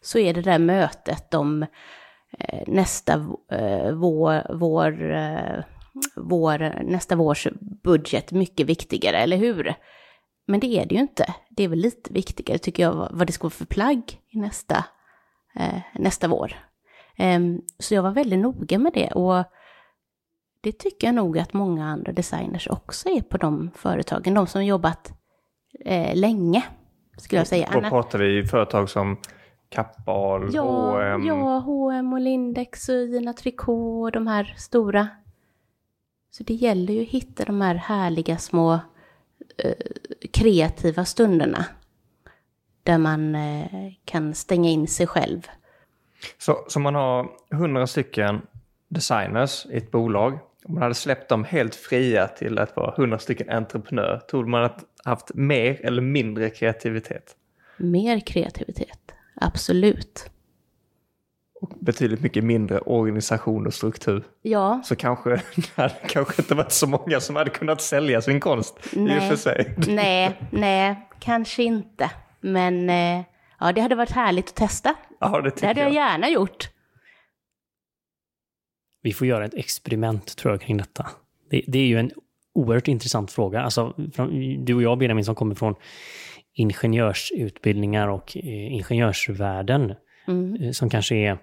[0.00, 1.66] så är det där mötet om
[2.66, 3.12] nästa
[3.52, 5.64] eh, vår, vår, eh,
[6.16, 7.48] vår, nästa vårs
[7.82, 9.74] budget mycket viktigare, eller hur?
[10.46, 11.34] Men det är det ju inte.
[11.50, 14.84] Det är väl lite viktigare tycker jag vad det ska vara för plagg i nästa,
[15.56, 16.52] eh, nästa vår.
[17.16, 19.44] Em, så jag var väldigt noga med det och
[20.62, 24.64] det tycker jag nog att många andra designers också är på de företagen, de som
[24.64, 25.12] jobbat
[25.84, 26.62] eh, länge,
[27.16, 27.68] skulle jag säga.
[27.72, 29.16] Då pratar vi företag som
[29.70, 31.26] Kappahl, Ja, H&M.
[31.26, 35.08] ja, H&M och Lindex och Gina Tricot och de här stora.
[36.30, 38.72] Så det gäller ju att hitta de här härliga små
[39.56, 39.72] eh,
[40.32, 41.64] kreativa stunderna.
[42.82, 45.48] Där man eh, kan stänga in sig själv.
[46.38, 48.40] Så, så man har hundra stycken
[48.88, 53.18] designers i ett bolag Om man hade släppt dem helt fria till att vara 100
[53.18, 57.36] stycken entreprenör, tror man att haft mer eller mindre kreativitet?
[57.76, 58.99] Mer kreativitet,
[59.40, 60.30] absolut.
[61.60, 64.24] Och betydligt mycket mindre organisation och struktur.
[64.42, 68.40] Ja, Så kanske det hade kanske inte varit så många som hade kunnat sälja sin
[68.40, 69.28] konst i och Nej.
[69.28, 69.74] för sig.
[69.88, 72.10] nej, nej, kanske inte.
[72.40, 73.22] Men eh,
[73.60, 74.94] ja, det hade varit härligt att testa.
[75.20, 75.94] Ja, det Det hade jag jag.
[75.94, 76.68] gärna gjort.
[79.02, 81.06] Vi får göra ett experiment tror jag kring detta.
[81.50, 82.10] Det, det är ju en
[82.52, 83.62] oerhört intressant fråga.
[83.62, 83.94] Alltså,
[84.58, 85.74] du och jag Benjamin som kommer från
[86.60, 89.94] ingenjörsutbildningar och eh, ingenjörsvärlden
[90.30, 90.62] Mm.
[90.62, 91.38] eh, som kanske är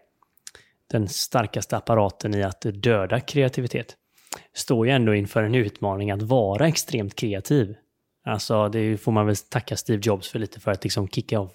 [0.92, 3.96] den starkaste apparaten i att döda kreativitet
[4.54, 7.76] står ju ändå inför en utmaning att vara extremt kreativ.
[8.26, 11.52] Alltså det får man väl tacka Steve Jobs för lite för att liksom kicka, av,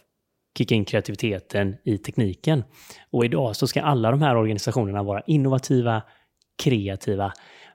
[0.59, 2.65] kicka in kreativiteten i tekniken.
[3.11, 6.03] Och idag så ska alla de här organisationerna vara innovativa,
[6.63, 7.33] kreativa,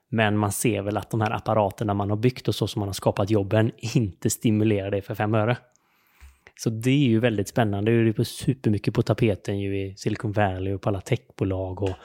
[0.10, 2.90] men man ser väl att de här apparaterna man har byggt och så som man
[2.90, 5.58] har skapat jobben inte stimulerar det för fem öre.
[6.58, 7.92] Så det är ju väldigt spännande.
[7.92, 11.84] Det är ju på supermycket på tapeten ju i Silicon Valley och på alla techbolag.
[11.84, 11.96] Och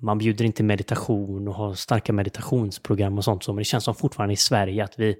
[0.00, 3.44] man bjuder inte meditation och har starka meditationsprogram och sånt.
[3.44, 5.16] Så, men det känns som fortfarande i Sverige att vi,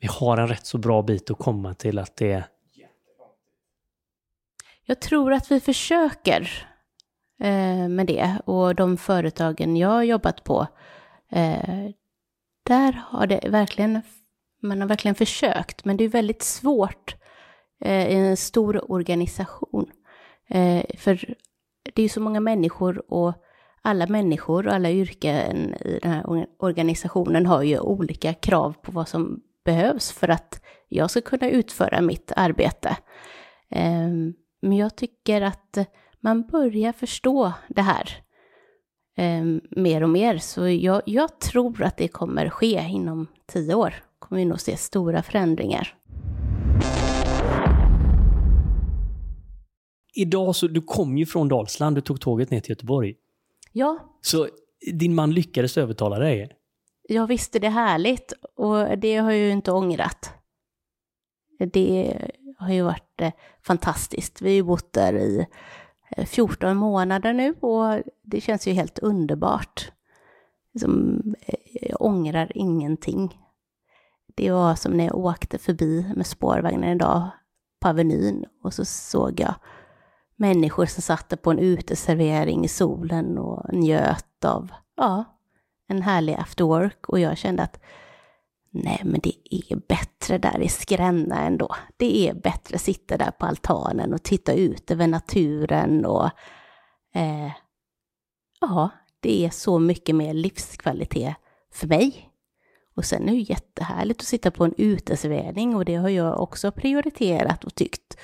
[0.00, 2.44] vi har en rätt så bra bit att komma till att det
[4.88, 6.68] Jag tror att vi försöker
[7.40, 10.66] eh, med det och de företagen jag har jobbat på,
[11.30, 11.90] eh,
[12.62, 14.02] där har det verkligen,
[14.62, 17.14] man har verkligen försökt, men det är väldigt svårt
[17.80, 19.90] eh, i en stor organisation.
[20.48, 21.34] Eh, för
[21.94, 23.32] det är så många människor och
[23.82, 29.08] alla människor och alla yrken i den här organisationen har ju olika krav på vad
[29.08, 32.96] som behövs för att jag ska kunna utföra mitt arbete.
[33.70, 34.10] Eh,
[34.62, 35.78] Men jag tycker att
[36.20, 38.10] man börjar förstå det här
[39.16, 40.38] eh, mer och mer.
[40.38, 43.94] Så jag, jag tror att det kommer ske inom tio år.
[44.18, 45.94] Kommer vi nog se stora förändringar.
[50.18, 53.14] Idag så, du kom ju från Dalsland, du tog tåget ner till Göteborg.
[53.72, 54.48] Ja, Så
[54.92, 56.56] din man lyckades övertala dig.
[57.08, 60.30] jag visste det är härligt och det har jag ju inte ångrat.
[61.72, 62.18] Det
[62.58, 64.42] har ju varit eh, fantastiskt.
[64.42, 65.46] Vi har ju bott där i
[66.16, 69.90] eh, 14 månader nu och det känns ju helt underbart.
[70.80, 71.54] Som, eh,
[71.88, 73.40] jag ångrar ingenting.
[74.34, 77.30] Det var som när jag åkte förbi med spårvagnen idag
[77.80, 79.54] på Avenyn och så såg jag
[80.36, 85.24] människor som satt på en uteservering i solen och njöt av, ja,
[85.88, 87.80] en härlig after work och jag kände att
[88.70, 91.76] nej men det är bättre där i Skränna ändå.
[91.96, 96.30] Det är bättre att sitta där på altanen och titta ut över naturen och
[97.14, 97.52] eh,
[98.60, 101.34] ja, det är så mycket mer livskvalitet
[101.72, 102.30] för mig.
[102.96, 106.40] Och sen är det ju jättehärligt att sitta på en uteservering och det har jag
[106.40, 108.16] också prioriterat och tyckt.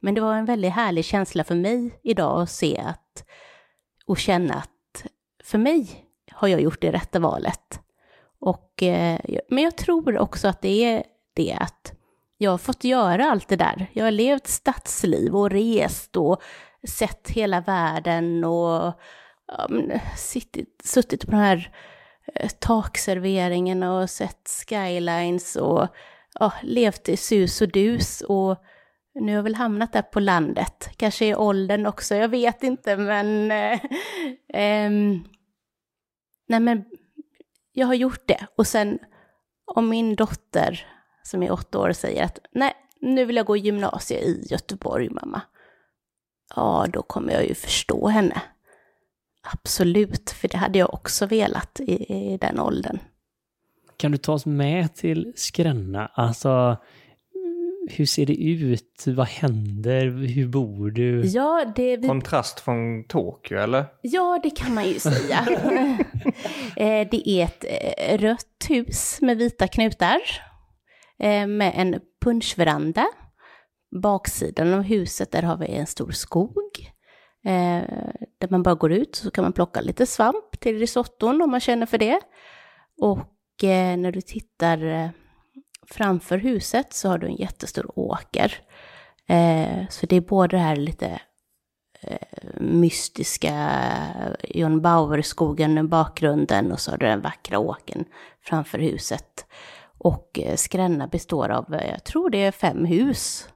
[0.00, 3.24] Men det var en väldigt härlig känsla för mig idag att se att
[4.06, 5.04] och känna att
[5.44, 7.80] för mig har jag gjort det rätta valet.
[8.40, 11.02] Och, eh, men jag tror också att det är
[11.34, 11.92] det att
[12.38, 13.86] jag har fått göra allt det där.
[13.92, 16.42] Jag har levt stadsliv och rest och
[16.88, 18.92] sett hela världen och
[19.46, 21.72] ja, men, sittit, suttit på den här
[22.34, 25.86] eh, takserveringen och sett skylines och
[26.40, 28.20] ja, levt i sus och dus.
[28.20, 28.62] Och
[29.14, 30.90] nu har jag väl hamnat där på landet.
[30.96, 33.50] Kanske i åldern också, jag vet inte, men...
[33.50, 33.80] Eh,
[34.48, 35.24] ehm,
[36.48, 36.84] nej, men
[37.72, 38.46] jag har gjort det.
[38.56, 38.98] Och sen
[39.64, 40.86] om min dotter,
[41.22, 45.10] som är åtta år, säger att nej, nu vill jag gå i gymnasiet i Göteborg,
[45.10, 45.40] mamma.
[46.56, 48.42] Ja, då kommer jag ju förstå henne.
[49.52, 52.98] Absolut, för det hade jag också velat i, i den åldern.
[53.96, 56.06] Kan du ta oss med till Skränna?
[56.06, 56.76] Alltså,
[57.90, 59.04] hur ser det ut?
[59.06, 60.06] Vad händer?
[60.26, 61.22] Hur bor du?
[61.26, 63.86] Ja, det, vi Kontrast från Tokyo, eller?
[64.02, 65.46] Ja, det kan man ju säga.
[66.76, 70.20] Eh, det är ett eh, rött hus med vita knutar
[71.18, 73.06] eh, med en punschveranda.
[74.02, 76.92] Baksidan av huset där har vi en stor skog.
[78.38, 81.60] Där man bara går ut så kan man plocka lite svamp till risotton om man
[81.60, 82.20] känner för det.
[83.00, 83.28] Och
[83.96, 85.10] när du tittar
[85.90, 88.54] framför huset så har du en jättestor åker.
[89.28, 91.20] Eh, Så det är både det här lite
[92.00, 92.18] eh,
[92.60, 93.68] mystiska
[94.48, 98.04] John Bauer-skogen i bakgrunden och så har du den vackra åken
[98.40, 99.46] framför huset.
[99.98, 103.48] Och eh, Skränna består av, eh, jag tror det är fem hus.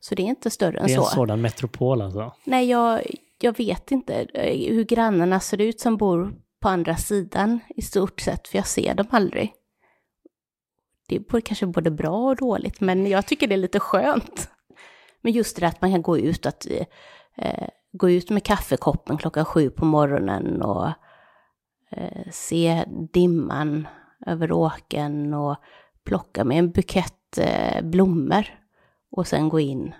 [0.00, 1.10] Så det är inte större än Det är en så.
[1.10, 2.32] sådan metropol alltså.
[2.44, 3.02] Nej, jag,
[3.40, 6.32] jag vet inte eh, hur grannarna ser ut som bor
[6.62, 9.52] på andra sidan i stort sett, för jag ser dem aldrig.
[11.08, 14.50] Det är kanske både bra och dåligt, men jag tycker det är lite skönt.
[15.20, 16.66] Men just det där att man kan gå ut, att
[17.36, 20.86] eh, gå ut med kaffekoppen klockan sju på morgonen och
[21.90, 23.88] eh, se dimman
[24.26, 25.56] över åken och
[26.04, 28.44] plocka med en bukett eh, blommor
[29.10, 29.94] och sen gå in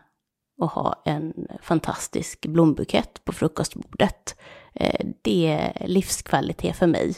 [0.59, 4.38] och ha en fantastisk blombukett på frukostbordet.
[4.74, 7.14] Eh, det är livskvalitet för mig.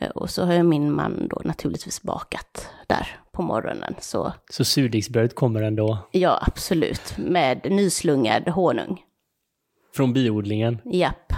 [0.00, 3.94] Eh, och så har ju min man då naturligtvis bakat där på morgonen.
[4.00, 5.98] Så, så surdegsbrödet kommer ändå?
[6.12, 7.18] Ja, absolut.
[7.18, 9.02] Med nyslungad honung.
[9.94, 10.78] Från biodlingen?
[10.84, 11.32] Japp.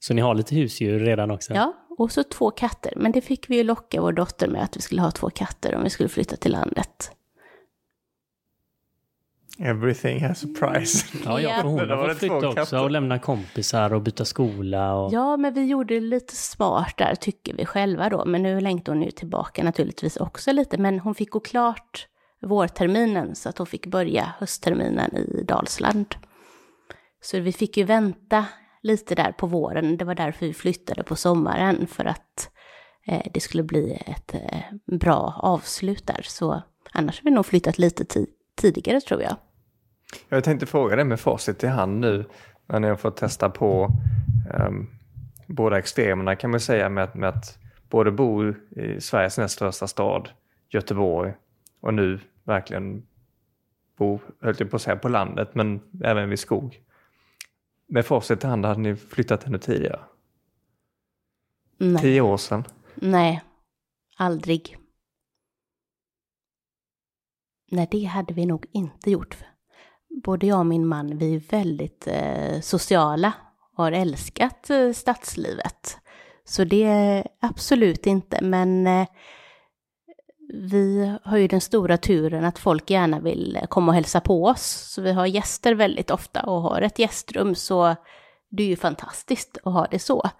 [0.00, 1.54] Så ni har lite husdjur redan också?
[1.54, 2.92] Ja, och så två katter.
[2.96, 5.74] Men det fick vi ju locka vår dotter med att vi skulle ha två katter
[5.74, 7.10] om vi skulle flytta till landet.
[9.58, 11.06] Everything has a price.
[11.24, 14.94] Ja, ja för hon har fått flytta också och lämna kompisar och byta skola.
[14.94, 15.12] Och...
[15.12, 18.24] Ja, men vi gjorde det lite smart där tycker vi själva då.
[18.24, 20.78] Men nu längtar hon ju tillbaka naturligtvis också lite.
[20.78, 22.06] Men hon fick gå klart
[22.42, 26.14] vårterminen så att hon fick börja höstterminen i Dalsland.
[27.22, 28.44] Så vi fick ju vänta
[28.82, 29.96] lite där på våren.
[29.96, 32.50] Det var därför vi flyttade på sommaren för att
[33.06, 36.20] eh, det skulle bli ett eh, bra avslut där.
[36.22, 38.26] Så annars har vi nog flyttat lite
[38.56, 39.36] tidigare tror jag.
[40.28, 42.24] Jag tänkte fråga dig med facit i hand nu
[42.66, 43.90] när ni har fått testa på
[44.54, 44.90] um,
[45.46, 47.58] båda extremerna kan man säga med, med att
[47.90, 50.30] både bo i Sveriges näst största stad,
[50.68, 51.34] Göteborg,
[51.80, 53.06] och nu verkligen
[53.98, 56.80] bo, höll jag på att säga, på landet, men även vid skog.
[57.88, 60.00] Med facit i hand hade ni flyttat ännu tidigare?
[61.78, 62.02] Nej.
[62.02, 62.64] Tio år sedan?
[62.94, 63.42] Nej,
[64.16, 64.76] aldrig.
[67.70, 69.34] Nej, det hade vi nog inte gjort
[70.24, 73.32] både jag och min man, vi är väldigt eh, sociala
[73.76, 75.98] och har älskat eh, stadslivet.
[76.44, 79.06] Så det är absolut inte, men eh,
[80.52, 84.44] vi har ju den stora turen att folk gärna vill eh, komma och hälsa på
[84.44, 84.62] oss.
[84.94, 87.96] Så vi har gäster väldigt ofta och har ett gästrum så
[88.50, 90.30] det är ju fantastiskt att ha det så.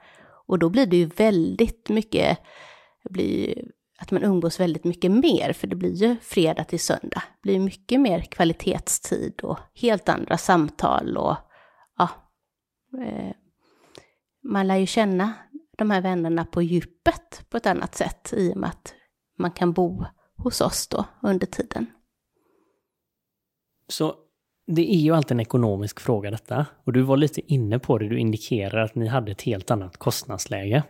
[0.47, 2.39] Och då blir det ju väldigt mycket,
[3.11, 3.65] blir
[3.99, 7.23] att man umgås väldigt mycket mer, för det blir ju fredag till söndag.
[7.43, 11.37] Det blir mycket mer kvalitetstid och helt andra samtal och
[11.99, 12.09] ja,
[13.03, 13.33] eh,
[14.43, 15.33] man lär ju känna
[15.79, 18.95] de här vännerna på djupet på ett annat sätt i och med att
[19.39, 20.05] man kan bo
[20.37, 21.87] hos oss då under tiden.
[23.89, 24.15] Så
[24.67, 26.67] det är ju alltid en ekonomisk fråga detta.
[26.85, 29.97] Och du var lite inne på det, du indikerar att ni hade ett helt annat
[29.97, 30.83] kostnadsläge.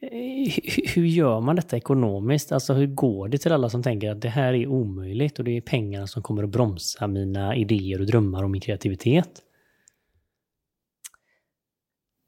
[0.00, 2.52] Hur gör man detta ekonomiskt?
[2.52, 5.56] Alltså hur går det till alla som tänker att det här är omöjligt och det
[5.56, 9.42] är pengarna som kommer att bromsa mina idéer och drömmar och min kreativitet?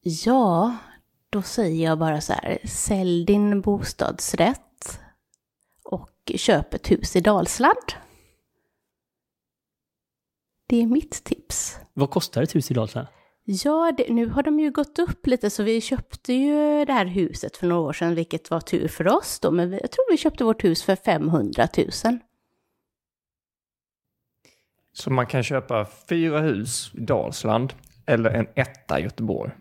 [0.03, 0.77] Ja,
[1.31, 5.01] då säger jag bara så här, sälj din bostadsrätt
[5.85, 7.93] och köp ett hus i Dalsland.
[10.67, 11.79] Det är mitt tips.
[11.93, 13.09] Vad kostar ett hus i Dalsland?
[13.53, 17.07] Ja, det, nu har de ju gått upp lite så vi köpte ju det här
[17.07, 20.17] huset för några år sedan, vilket var tur för oss då, men jag tror vi
[20.17, 22.19] köpte vårt hus för 500 000.
[24.93, 27.73] Så man kan köpa fyra hus i Dalsland
[28.07, 29.53] eller en etta i Göteborg?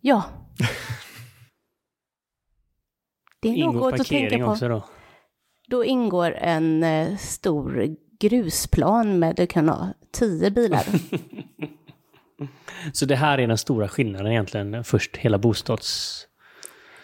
[0.00, 0.24] Ja.
[3.40, 4.44] Det är ingår något att tänka på.
[4.44, 4.84] Också då?
[5.68, 10.84] då ingår en eh, stor grusplan med, du kan ha tio bilar.
[12.92, 16.24] Så det här är den stora skillnaden egentligen, först hela bostads...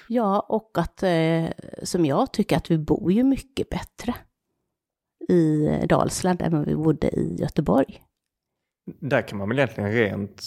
[0.08, 1.44] Ja, och att eh,
[1.82, 4.14] som jag tycker att vi bor ju mycket bättre
[5.28, 8.02] i Dalsland än vad vi bodde i Göteborg.
[9.00, 10.42] Där kan man väl egentligen rent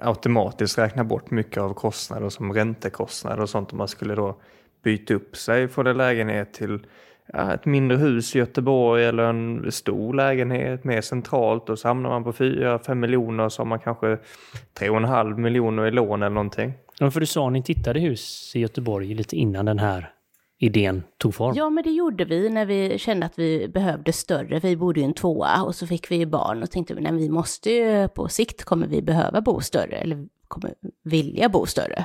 [0.00, 4.40] automatiskt räkna bort mycket av kostnader som räntekostnader och sånt om man skulle då
[4.82, 6.86] byta upp sig från en lägenhet till
[7.26, 12.10] ja, ett mindre hus i Göteborg eller en stor lägenhet mer centralt och så hamnar
[12.10, 16.72] man på 4-5 miljoner så har man kanske 3,5 miljoner i lån eller någonting.
[16.98, 20.12] Ja, för du sa att ni tittade hus i Göteborg lite innan den här
[20.58, 21.54] idén tog form.
[21.56, 24.58] Ja, men det gjorde vi när vi kände att vi behövde större.
[24.58, 27.70] Vi bodde i en tvåa och så fick vi barn och tänkte att vi måste
[27.70, 32.04] ju på sikt kommer vi behöva bo större eller kommer vilja bo större.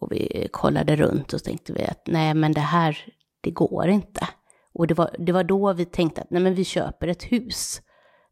[0.00, 2.98] Och vi kollade runt och tänkte vi att nej, men det här,
[3.44, 4.28] det går inte.
[4.74, 7.82] Och det var, det var då vi tänkte att nej men vi köper ett hus,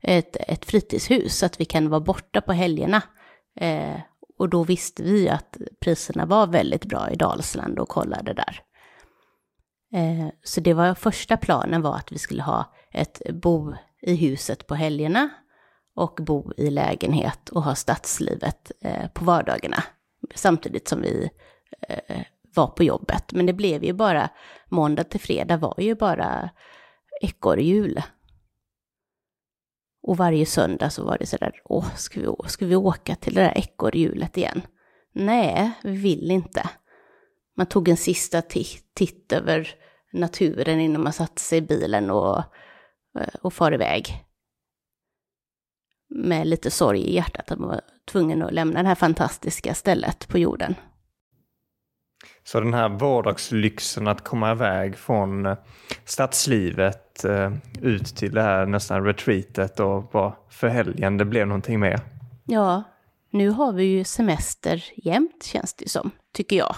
[0.03, 3.03] ett, ett fritidshus, så att vi kan vara borta på helgerna.
[3.57, 4.01] Eh,
[4.39, 8.63] och då visste vi att priserna var väldigt bra i Dalsland och kollade där.
[9.95, 14.67] Eh, så det var första planen var att vi skulle ha ett bo i huset
[14.67, 15.31] på helgerna
[15.95, 19.85] och bo i lägenhet och ha stadslivet eh, på vardagarna.
[20.35, 21.31] Samtidigt som vi
[21.89, 22.23] eh,
[22.55, 23.33] var på jobbet.
[23.33, 24.29] Men det blev ju bara,
[24.69, 26.51] måndag till fredag var ju bara
[27.21, 28.03] ekorrhjul.
[30.03, 33.41] Och varje söndag så var det sådär, åh, ska vi, ska vi åka till det
[33.41, 34.63] där ekorrhjulet igen?
[35.13, 36.71] Nej, vi vill inte.
[37.57, 38.43] Man tog en sista
[38.95, 39.69] titt över
[40.13, 42.39] naturen innan man satte sig i bilen och,
[43.19, 44.25] eh, och far iväg.
[46.09, 47.81] Med lite sorg i hjärtat att man var
[48.11, 50.75] tvungen att lämna det här fantastiska stället på jorden.
[52.45, 55.57] Så den här vardagslyxen att komma iväg från eh,
[56.05, 61.81] stadslivet eh, ut till det här nästan retreatet och bara för helgen, det blev någonting
[61.81, 62.01] mer?
[62.45, 62.83] Ja,
[63.31, 66.75] nu har vi ju semester jämt känns det som, tycker jag.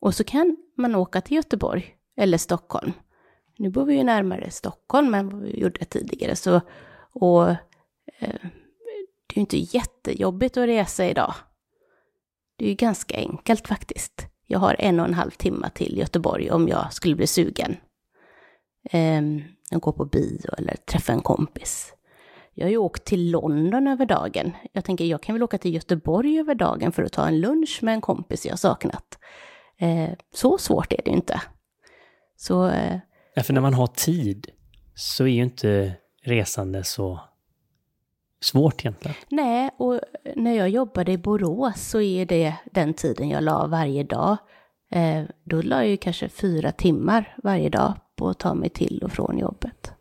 [0.00, 2.92] Och så kan man åka till Göteborg eller Stockholm.
[3.58, 6.60] Nu bor vi ju närmare Stockholm än vad vi gjorde tidigare, så
[7.12, 7.50] och
[8.18, 8.40] eh,
[9.26, 11.34] det är ju inte jättejobbigt att resa idag.
[12.56, 14.29] Det är ju ganska enkelt faktiskt.
[14.52, 17.76] Jag har en och en halv timme till Göteborg om jag skulle bli sugen.
[18.90, 19.22] Eh,
[19.70, 21.92] gå på bio eller träffa en kompis.
[22.54, 24.52] Jag har ju åkt till London över dagen.
[24.72, 27.78] Jag tänker jag kan väl åka till Göteborg över dagen för att ta en lunch
[27.82, 29.18] med en kompis jag saknat.
[29.78, 31.42] Eh, så svårt är det ju inte.
[32.36, 32.68] Så...
[32.68, 32.98] Eh,
[33.34, 34.50] ja, för när man har tid
[34.94, 35.92] så är ju inte
[36.24, 37.20] resande så
[38.40, 39.16] svårt egentligen.
[39.28, 40.00] Nej, och
[40.36, 44.36] när jag jobbade i Borås så är det den tiden jag la varje dag.
[44.90, 49.00] Eh, då la jag ju kanske fyra timmar varje dag på att ta mig till
[49.04, 49.92] och från jobbet.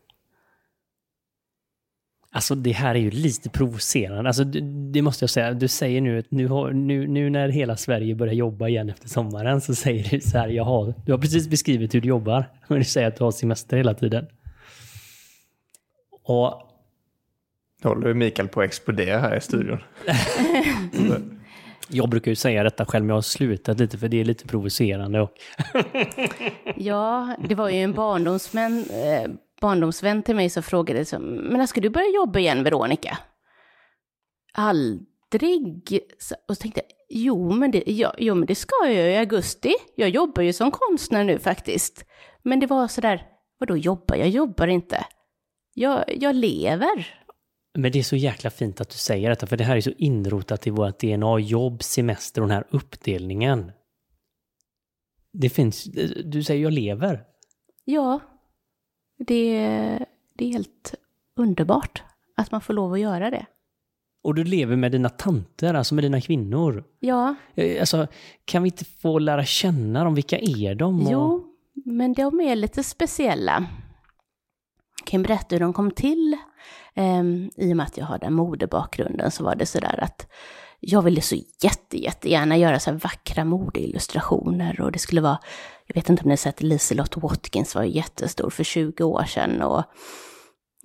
[2.32, 4.30] Alltså det här är ju lite provocerande.
[4.30, 4.60] Alltså det,
[4.92, 5.54] det måste jag säga.
[5.54, 9.10] Du säger nu att nu, har, nu, nu, när hela Sverige börjar jobba igen efter
[9.10, 12.52] sommaren så säger du så här, jaha, du har precis beskrivit hur du jobbar.
[12.68, 14.26] Men du säger att du har semester hela tiden.
[16.24, 16.69] Och...
[17.84, 19.80] Håller Mikael på att explodera här i studion?
[21.90, 24.48] jag brukar ju säga detta själv, men jag har slutat lite för det är lite
[24.48, 25.22] provocerande.
[25.22, 25.32] Och
[26.76, 31.82] ja, det var ju en barndomsmän, eh, barndomsvän till mig som frågade, men när ska
[31.82, 33.18] du börja jobba igen Veronica?
[34.54, 36.02] Aldrig.
[36.48, 39.74] Och så tänkte jag, jo men, det, ja, jo men det ska jag i augusti.
[39.96, 42.06] Jag jobbar ju som konstnär nu faktiskt.
[42.44, 43.22] Men det var sådär,
[43.60, 44.16] vadå jobba?
[44.16, 45.06] Jag jobbar inte.
[45.74, 47.19] Jag, jag lever.
[47.80, 49.92] Men det är så jäkla fint att du säger detta, för det här är så
[49.98, 53.72] inrotat i vårt DNA, jobb, semester och den här uppdelningen.
[55.34, 55.84] Det finns,
[56.26, 57.24] du säger jag lever.
[57.86, 58.20] Ja,
[59.18, 59.60] det,
[60.34, 60.94] det är helt
[61.36, 62.04] underbart
[62.36, 63.46] att man får lov att göra det.
[64.24, 66.84] Och du lever med dina tanter, alltså med dina kvinnor.
[67.00, 67.36] Ja.
[67.56, 68.08] Eh, alltså,
[68.46, 70.16] kan vi inte få lära känna dem?
[70.16, 71.02] Vilka är de?
[71.02, 71.12] Och...
[71.12, 71.56] Jo,
[71.86, 73.68] men de är lite speciella.
[75.00, 76.38] Jag kan berätta hur de kom till.
[76.96, 80.28] Ehm, I och med att jag har den modebakgrunden så var det sådär att
[80.80, 85.40] jag ville så jätte, jättegärna göra så här vackra modeillustrationer och det skulle vara,
[85.86, 89.62] jag vet inte om ni har sett Liselott Watkins var jättestor för 20 år sedan
[89.62, 89.84] och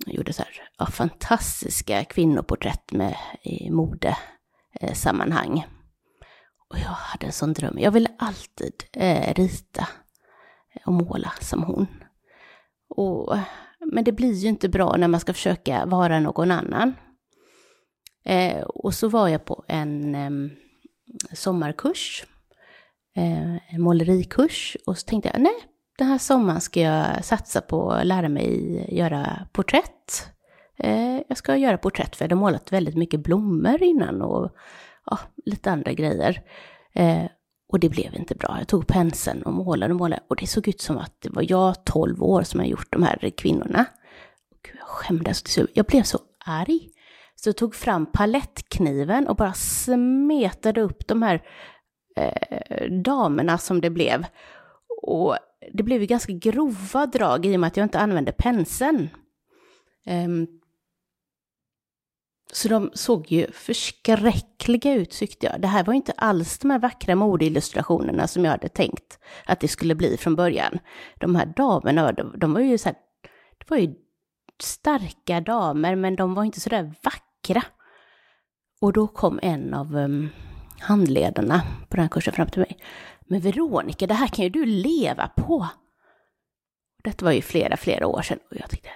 [0.05, 5.65] gjorde så här ja, fantastiska kvinnoporträtt med i modesammanhang.
[6.69, 9.87] Och jag hade en sån dröm, jag ville alltid eh, rita
[10.85, 11.87] och måla som hon.
[12.89, 13.37] Och,
[13.79, 16.93] men det blir ju inte bra när man ska försöka vara någon annan.
[18.25, 20.31] Eh, och så var jag på en eh,
[21.33, 22.25] sommarkurs,
[23.15, 25.55] eh, en målerikurs, och så tänkte jag, nej,
[25.97, 30.29] den här sommaren ska jag satsa på att lära mig göra porträtt.
[30.77, 34.51] Eh, jag ska göra porträtt, för jag hade målat väldigt mycket blommor innan och
[35.05, 36.41] ja, lite andra grejer.
[36.93, 37.25] Eh,
[37.75, 38.55] och det blev inte bra.
[38.57, 40.23] Jag tog penseln och målade och målade.
[40.27, 43.03] Och det såg ut som att det var jag, 12 år, som hade gjort de
[43.03, 43.85] här kvinnorna.
[44.51, 45.57] Och jag skämdes.
[45.73, 46.89] Jag blev så arg.
[47.35, 51.41] Så jag tog fram palettkniven och bara smetade upp de här
[52.15, 54.25] eh, damerna som det blev.
[55.01, 55.37] Och
[55.73, 59.09] det blev ju ganska grova drag i och med att jag inte använde penseln.
[60.05, 60.47] Um,
[62.55, 65.61] så de såg ju förskräckliga ut tyckte jag.
[65.61, 69.67] Det här var inte alls de här vackra modeillustrationerna som jag hade tänkt att det
[69.67, 70.79] skulle bli från början.
[71.19, 72.97] De här damerna, de, de var ju så här,
[73.57, 73.93] det var ju
[74.61, 77.63] starka damer, men de var inte så där vackra.
[78.81, 80.29] Och då kom en av um,
[80.79, 82.77] handledarna på den här kursen fram till mig.
[83.19, 85.67] Men Veronica, det här kan ju du leva på.
[87.03, 88.89] Detta var ju flera, flera år sedan och jag tänkte,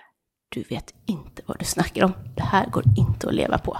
[0.49, 2.13] du vet inte vad du snackar om.
[2.35, 3.77] Det här går inte att leva på.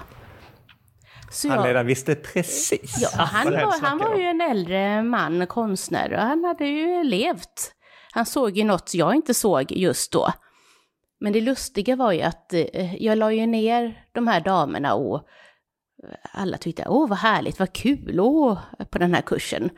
[1.32, 2.98] Så han redan visste precis.
[3.02, 7.74] Ja, han, var, han var ju en äldre man, konstnär, och han hade ju levt.
[8.12, 10.34] Han såg ju något jag inte såg just då.
[11.20, 15.28] Men det lustiga var ju att eh, jag la ju ner de här damerna och
[16.32, 18.60] alla tyckte åh vad härligt, vad kul, åh,
[18.92, 19.70] på den här kursen.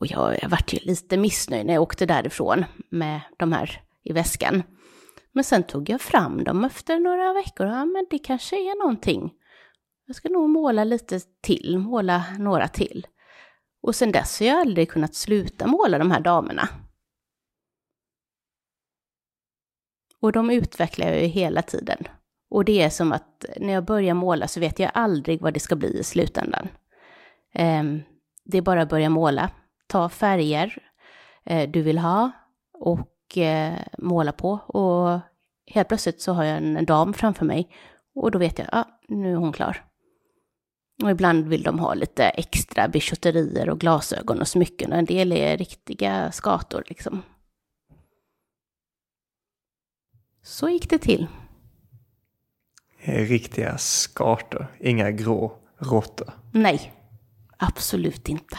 [0.00, 4.12] Och jag, jag vart ju lite missnöjd när jag åkte därifrån med de här i
[4.12, 4.62] väskan.
[5.38, 7.66] Men sen tog jag fram dem efter några veckor.
[7.66, 9.32] Ja, men det kanske är någonting.
[10.06, 13.06] Jag ska nog måla lite till, måla några till.
[13.82, 16.68] Och sen dess har jag aldrig kunnat sluta måla de här damerna.
[20.20, 21.98] Och de utvecklar jag ju hela tiden.
[22.50, 25.60] Och det är som att när jag börjar måla så vet jag aldrig vad det
[25.60, 26.68] ska bli i slutändan.
[27.52, 28.02] Ehm,
[28.44, 29.50] det är bara att börja måla.
[29.86, 30.78] Ta färger
[31.44, 32.30] eh, du vill ha
[32.72, 34.50] och uh, måla på.
[34.50, 35.20] Och
[35.66, 37.68] helt plötsligt så har jag en dam framför mig.
[38.14, 39.84] Och då vet jag, ja, ah, nu är hon klar.
[41.02, 44.92] Och ibland vill de ha lite extra bijouterier och glasögon och smycken.
[44.92, 47.22] Och en del är riktiga skator liksom.
[50.42, 51.26] Så gick det till.
[53.04, 56.32] Riktiga skator, inga grå råttor.
[56.52, 56.92] Nej,
[57.56, 58.58] absolut inte.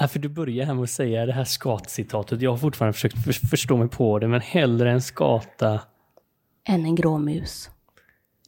[0.00, 2.40] Ja, för du börjar här med att säga det här skatcitatet.
[2.40, 5.80] Jag har fortfarande försökt förstå mig på det, men hellre en skata...
[6.68, 7.70] Än en grå mus.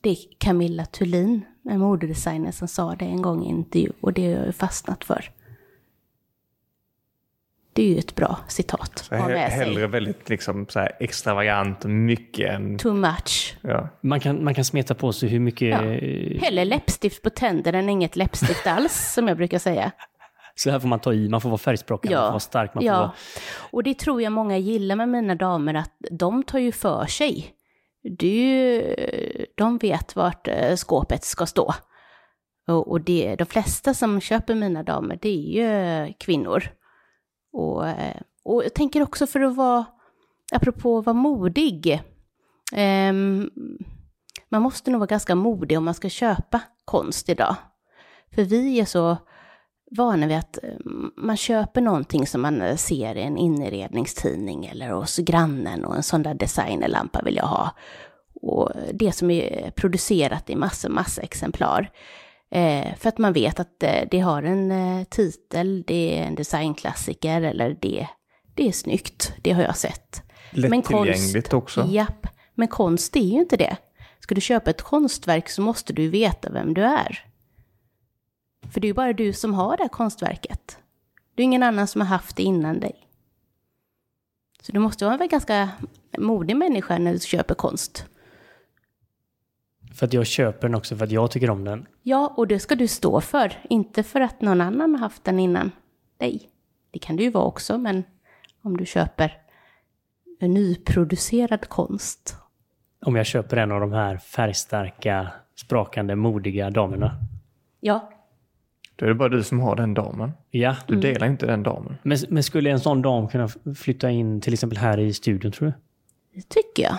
[0.01, 4.13] Det är Camilla Thulin, en modedesigner, som sa det en gång i en intervju och
[4.13, 5.31] det har jag fastnat för.
[7.73, 8.99] Det är ju ett bra citat.
[8.99, 12.79] Så he hellre väldigt liksom så här extravagant, mycket än...
[12.79, 13.57] Too much.
[13.61, 13.89] Ja.
[14.01, 15.69] Man, kan, man kan smeta på sig hur mycket...
[15.69, 16.47] Ja.
[16.47, 19.93] Hellre läppstift på tänderna än inget läppstift alls, som jag brukar säga.
[20.55, 22.19] Så här får man ta i, man får vara färgspråkig, ja.
[22.19, 22.75] man får vara stark.
[22.75, 22.95] Man ja.
[22.95, 23.13] får vara...
[23.71, 27.55] Och det tror jag många gillar med mina damer, att de tar ju för sig.
[28.19, 28.97] Det ju,
[29.55, 31.75] de vet vart eh, skåpet ska stå.
[32.69, 36.65] Och, och det, de flesta som köper mina damer, det är ju kvinnor.
[37.53, 39.85] Och, eh, och jag tänker också för att vara,
[40.53, 42.03] apropå att vara modig,
[42.73, 43.13] eh,
[44.49, 47.57] man måste nog vara ganska modig om man ska köpa konst idag.
[48.35, 49.17] För vi är så
[49.97, 50.71] vana vid att eh,
[51.17, 56.23] man köper någonting som man ser i en inredningstidning eller hos grannen och en sån
[56.23, 57.71] där designerlampa vill jag ha.
[58.43, 61.91] Och det som är producerat i massor, massa exemplar.
[62.51, 66.35] Eh, för att man vet att eh, det har en eh, titel, det är en
[66.35, 68.07] designklassiker eller det,
[68.55, 70.23] det är snyggt, det har jag sett.
[70.51, 71.87] Lättillgängligt också.
[71.91, 73.77] Japp, men konst är ju inte det.
[74.21, 77.32] Ska du köpa ett konstverk så måste du veta vem du är.
[78.71, 80.79] För det är ju bara du som har det här konstverket.
[81.35, 83.09] Det är ingen annan som har haft det innan dig.
[84.63, 85.69] Så du måste vara en ganska
[86.19, 88.07] modig människa när du köper konst.
[89.95, 91.87] För att jag köper den också för att jag tycker om den.
[92.03, 93.53] Ja, och det ska du stå för.
[93.71, 95.71] Inte för att någon annan har haft den innan
[96.17, 96.51] dig.
[96.91, 98.05] Det kan det ju vara också, men
[98.63, 99.39] om du köper
[100.41, 102.37] en nyproducerad konst.
[103.05, 107.17] Om jag köper en av de här färgstarka, sprakande, modiga damerna.
[107.81, 108.12] Ja.
[109.03, 110.33] Då är det bara du som har den damen.
[110.51, 110.77] Ja.
[110.87, 111.33] Du delar mm.
[111.33, 111.99] inte den damen.
[112.03, 115.67] Men, men skulle en sån dam kunna flytta in till exempel här i studion, tror
[115.67, 115.75] du?
[116.35, 116.97] Det tycker jag.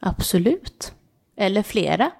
[0.00, 0.94] Absolut.
[1.36, 2.10] Eller flera.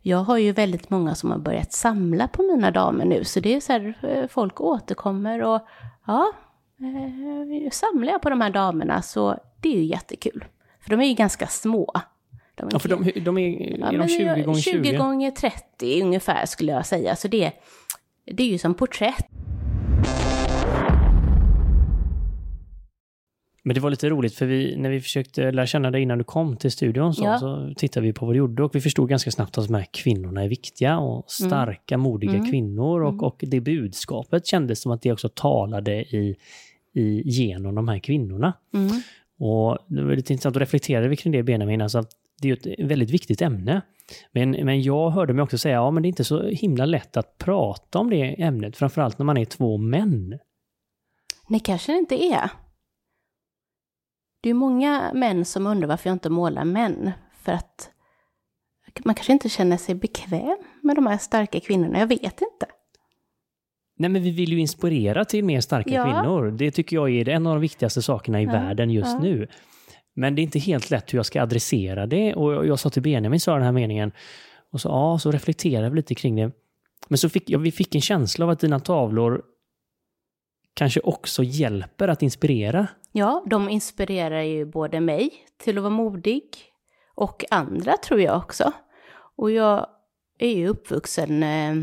[0.00, 3.54] Jag har ju väldigt många som har börjat samla på mina damer nu, så det
[3.54, 5.66] är så här, eh, folk återkommer och
[6.06, 6.32] ja,
[6.80, 10.44] eh, samlar jag på de här damerna så det är ju jättekul.
[10.80, 11.92] För de är ju ganska små.
[12.56, 14.84] De är, ja, för de, de är, är de 20 gånger 20?
[14.84, 17.52] 20 gånger 30 ungefär skulle jag säga, så det,
[18.24, 19.26] det är ju som porträtt.
[23.66, 26.24] Men det var lite roligt för vi, när vi försökte lära känna dig innan du
[26.24, 27.38] kom till studion så, ja.
[27.38, 29.86] så tittade vi på vad du gjorde och vi förstod ganska snabbt att de här
[29.90, 32.02] kvinnorna är viktiga och starka, mm.
[32.02, 32.50] modiga mm.
[32.50, 33.20] kvinnor och, mm.
[33.20, 36.36] och det budskapet kändes som att det också talade i,
[36.92, 38.52] i, genom de här kvinnorna.
[38.74, 38.90] Mm.
[39.38, 42.10] Och det var lite intressant att reflektera kring det Benjamin, alltså att
[42.44, 43.82] det är ett väldigt viktigt ämne.
[44.32, 47.16] Men, men jag hörde mig också säga, ja men det är inte så himla lätt
[47.16, 50.38] att prata om det ämnet, framförallt när man är två män.
[51.48, 52.50] Nej, kanske det inte är.
[54.40, 57.10] Det är många män som undrar varför jag inte målar män.
[57.42, 57.90] För att
[59.04, 62.66] man kanske inte känner sig bekväm med de här starka kvinnorna, jag vet inte.
[63.96, 66.04] Nej, men vi vill ju inspirera till mer starka ja.
[66.04, 66.50] kvinnor.
[66.50, 68.52] Det tycker jag är en av de viktigaste sakerna i ja.
[68.52, 69.18] världen just ja.
[69.18, 69.48] nu.
[70.14, 72.34] Men det är inte helt lätt hur jag ska adressera det.
[72.34, 74.12] Och jag sa till Benjamin, sa den här meningen,
[74.70, 76.50] och så, ja, så reflekterade vi lite kring det.
[77.08, 79.42] Men så fick ja, vi fick en känsla av att dina tavlor
[80.74, 82.86] kanske också hjälper att inspirera
[83.16, 86.42] Ja, de inspirerar ju både mig till att vara modig
[87.14, 88.72] och andra tror jag också.
[89.36, 89.86] Och jag
[90.38, 91.74] är ju uppvuxen eh,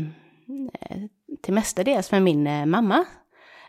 [1.42, 3.04] till mestadels med min eh, mamma.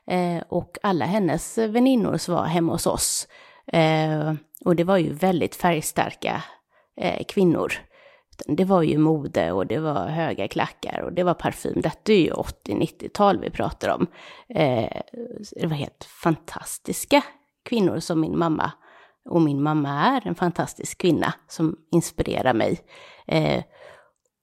[0.08, 3.28] Eh, och alla hennes väninnor som var hemma hos oss
[3.68, 4.34] Eh,
[4.66, 6.44] och det var ju väldigt färgstarka
[6.98, 7.74] eh, kvinnor.
[8.48, 11.82] Det var ju mode och det var höga klackar och det var parfym.
[11.82, 14.08] Detta är ju 80-90-tal vi pratar om.
[14.50, 15.02] Eh,
[15.62, 17.24] det var helt fantastiska
[17.66, 18.72] kvinnor som min mamma
[19.30, 22.80] och min mamma är en fantastisk kvinna som inspirerar mig.
[23.28, 23.64] Eh,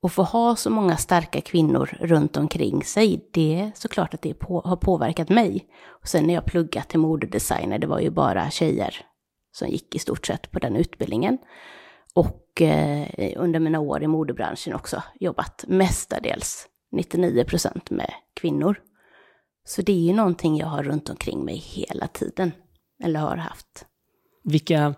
[0.03, 4.35] och få ha så många starka kvinnor runt omkring sig, det är såklart att det
[4.35, 5.67] på, har påverkat mig.
[6.01, 9.07] Och sen när jag pluggat till modedesigner, det var ju bara tjejer
[9.53, 11.39] som gick i stort sett på den utbildningen.
[12.15, 18.81] Och eh, under mina år i modebranschen också jobbat mestadels 99 procent med kvinnor.
[19.65, 22.53] Så det är ju någonting jag har runt omkring mig hela tiden,
[23.05, 23.87] eller har haft.
[24.45, 24.95] Vilka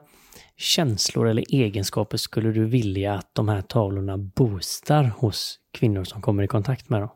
[0.56, 6.42] känslor eller egenskaper skulle du vilja att de här tavlorna boostar hos kvinnor som kommer
[6.42, 7.10] i kontakt med dem?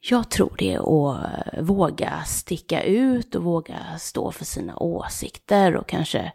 [0.00, 5.88] Jag tror det är att våga sticka ut och våga stå för sina åsikter och
[5.88, 6.32] kanske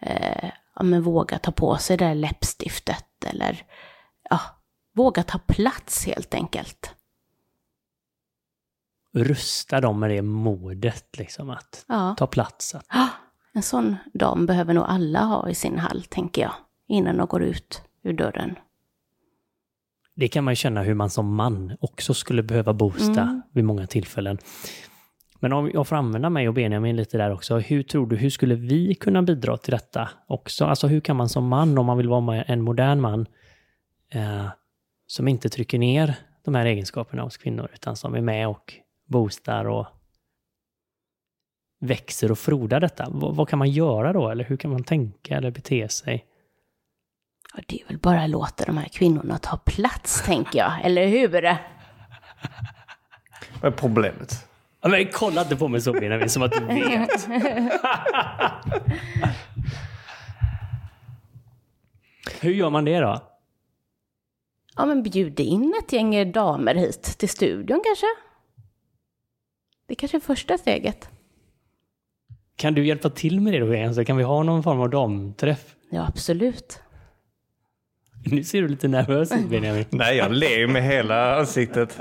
[0.00, 3.64] eh, ja, men våga ta på sig det där läppstiftet eller
[4.30, 4.40] ja,
[4.94, 6.94] våga ta plats helt enkelt.
[9.14, 12.14] Rusta dem med det modet, liksom att ja.
[12.18, 12.74] ta plats.
[12.74, 12.86] Att...
[13.52, 16.52] En sån dam behöver nog alla ha i sin hall, tänker jag,
[16.88, 18.56] innan de går ut ur dörren.
[20.18, 23.42] Det kan man ju känna hur man som man också skulle behöva boosta mm.
[23.52, 24.38] vid många tillfällen.
[25.40, 28.30] Men om jag får använda mig och Benjamin lite där också, hur tror du, hur
[28.30, 30.64] skulle vi kunna bidra till detta också?
[30.64, 33.26] Alltså hur kan man som man, om man vill vara en modern man,
[34.12, 34.46] eh,
[35.06, 36.14] som inte trycker ner
[36.44, 38.74] de här egenskaperna hos kvinnor, utan som är med och
[39.06, 39.86] boostar och
[41.80, 43.04] växer och frodar detta.
[43.04, 44.28] V vad kan man göra då?
[44.28, 46.24] Eller hur kan man tänka eller bete sig?
[47.54, 50.72] Ja, det är väl bara att låta de här kvinnorna ta plats, tänker jag.
[50.84, 51.30] Eller hur?
[53.60, 54.48] Vad är problemet?
[54.80, 57.28] Ja, men kolla inte på mig så Benjamin, som att du vet.
[62.40, 63.22] Hur gör man det då?
[64.76, 68.06] Ja, men bjud in ett gäng damer hit till studion kanske.
[69.86, 71.08] Det är kanske är första steget.
[72.56, 75.74] Kan du hjälpa till med det då, så kan vi ha någon form av damträff?
[75.90, 76.82] Ja, absolut.
[78.32, 79.84] Nu ser du lite nervös ut, Benjamin.
[79.90, 81.98] Nej, jag ler med hela ansiktet.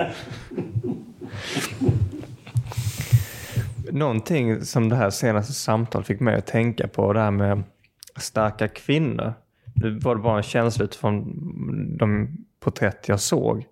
[3.91, 7.63] Någonting som det här senaste samtalet fick mig att tänka på, det här med
[8.15, 9.33] starka kvinnor.
[9.75, 11.33] Det var bara en känsla utifrån
[11.99, 13.65] de porträtt jag såg.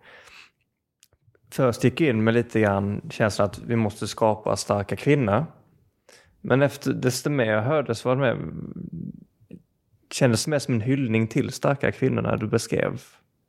[1.51, 5.45] Först gick jag in med lite grann känslan att vi måste skapa starka kvinnor.
[6.41, 8.37] Men efter, desto mer jag hörde så var det mer,
[10.11, 13.01] kändes mer som en hyllning till starka kvinnorna du beskrev.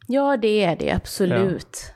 [0.07, 1.85] Ja, det är det absolut.
[1.85, 1.93] Ja.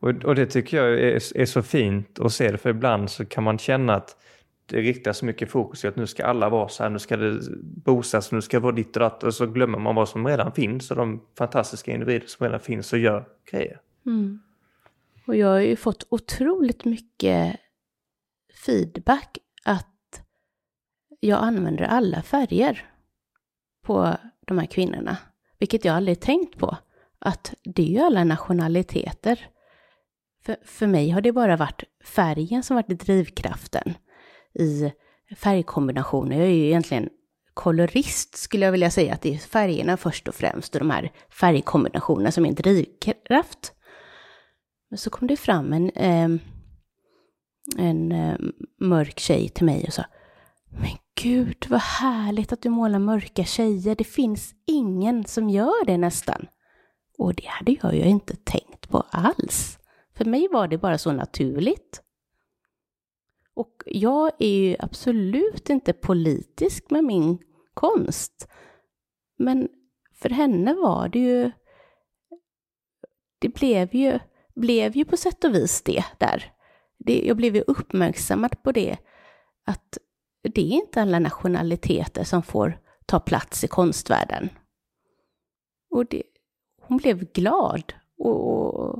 [0.00, 3.24] Och, och det tycker jag är, är, så fint att se det, för ibland så
[3.24, 4.16] kan man känna att
[4.66, 7.16] det riktar så mycket fokus i att nu ska alla vara så här, nu ska
[7.16, 10.26] det boostas, nu ska det vara ditt och datt och så glömmer man vad som
[10.26, 13.80] redan finns och de fantastiska individer som redan finns och gör grejer.
[14.06, 14.40] Mm.
[15.26, 17.56] Och jag har ju fått otroligt mycket
[18.66, 20.22] feedback att
[21.20, 22.89] jag använder alla färger
[23.90, 24.16] på
[24.46, 25.16] de här kvinnorna,
[25.58, 26.76] vilket jag aldrig tänkt på.
[27.18, 29.46] Att det är ju alla nationaliteter.
[30.44, 33.94] För, för mig har det bara varit färgen som varit drivkraften
[34.54, 34.92] i
[35.36, 36.36] färgkombinationer.
[36.36, 37.08] Jag är ju egentligen
[37.54, 41.12] kolorist skulle jag vilja säga att det är färgerna först och främst och de här
[41.30, 43.72] färgkombinationerna som är en drivkraft.
[44.90, 46.40] Men så kom det fram en, eh,
[47.78, 48.38] en eh,
[48.80, 50.04] mörk tjej till mig och sa
[50.70, 50.90] Men
[51.22, 53.94] gud vad härligt att du målar mörka tjejer.
[53.94, 56.46] Det finns ingen som gör det nästan.
[57.18, 59.78] Och det hade jag ju inte tänkt på alls.
[60.14, 62.02] För mig var det bara så naturligt.
[63.54, 67.38] Och jag är ju absolut inte politisk med min
[67.74, 68.48] konst.
[69.38, 69.68] Men
[70.14, 71.50] för henne var det ju...
[73.38, 74.18] Det blev ju,
[74.54, 76.52] blev ju på sätt och vis det där.
[76.98, 78.96] Det, jag blev ju uppmärksammad på det,
[79.64, 79.98] att
[80.42, 84.48] det är inte alla nationaliteter som får ta plats i konstvärlden.
[85.90, 86.22] Och det,
[86.80, 88.98] hon blev glad och,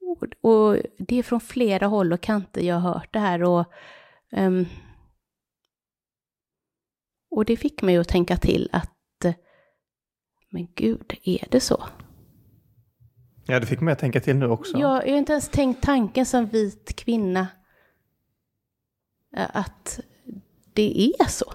[0.00, 3.42] och, och, det är från flera håll och kanter jag har hört det här.
[3.42, 3.64] Och,
[4.32, 4.66] um,
[7.30, 8.96] och det fick mig att tänka till att,
[10.50, 11.84] men gud, är det så?
[13.46, 14.78] Ja, det fick mig att tänka till nu också.
[14.78, 17.48] Jag, jag har inte ens tänkt tanken som vit kvinna
[19.32, 20.00] att
[20.74, 21.52] det är så.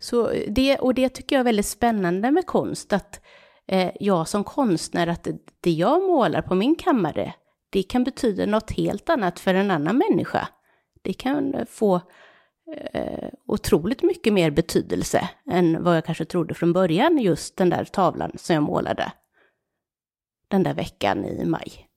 [0.00, 3.20] så det, och det tycker jag är väldigt spännande med konst, att
[3.66, 5.28] eh, jag som konstnär, att
[5.60, 7.34] det jag målar på min kammare,
[7.70, 10.48] det kan betyda något helt annat för en annan människa.
[11.02, 12.00] det kan få
[12.92, 17.84] eh, otroligt mycket mer betydelse än vad jag kanske trodde från början, just den där
[17.84, 19.12] tavlan som jag målade
[20.48, 21.88] den där veckan i maj.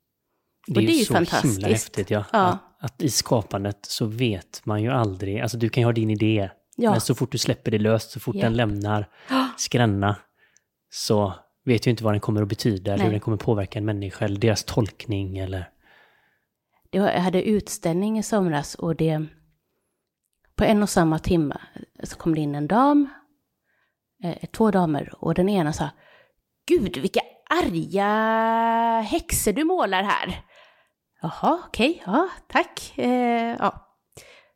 [0.67, 1.57] Det är, det är ju så fantastiskt.
[1.57, 2.09] himla häftigt.
[2.09, 2.25] Ja.
[2.31, 2.57] Ja.
[2.79, 6.49] Att, i skapandet så vet man ju aldrig, alltså du kan ju ha din idé,
[6.75, 6.91] Ja.
[6.91, 8.41] men så fort du släpper det löst, så fort Ja.
[8.43, 9.09] den lämnar
[9.57, 10.15] skränna,
[10.89, 11.33] så
[11.65, 14.25] vet du inte vad den kommer att betyda, eller hur den kommer påverka en människa,
[14.25, 15.69] eller deras tolkning, eller...
[16.91, 19.25] Jag hade utställning i somras och det...
[20.55, 21.57] På en och samma timme
[22.03, 23.09] så kom det in en dam,
[24.23, 25.89] eh, två damer, och den ena sa
[26.67, 27.19] Gud, vilka
[27.49, 28.05] arga
[29.01, 30.43] häxor du målar här!
[31.21, 32.93] Jaha, okej, ja, tack.
[32.97, 33.97] Eh, ja.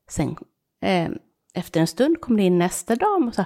[0.09, 0.36] Sen,
[0.82, 1.09] eh,
[1.53, 3.45] efter en stund kom det in nästa dam och sa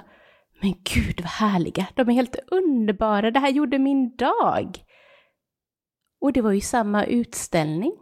[0.62, 4.84] Men gud vad härliga, de är helt underbara, det här gjorde min dag!
[6.20, 7.92] Och det var ju samma utställning.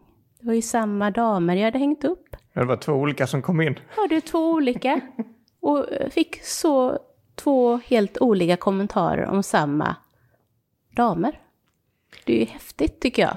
[0.41, 2.37] Det var ju samma damer jag hade hängt upp.
[2.55, 3.79] Det var två olika som kom in.
[3.97, 5.01] Ja, det är två olika.
[5.61, 6.99] Och eh, fick så
[7.35, 9.97] två helt olika kommentarer om samma
[10.97, 11.41] damer.
[12.25, 13.37] Det är ju häftigt tycker jag.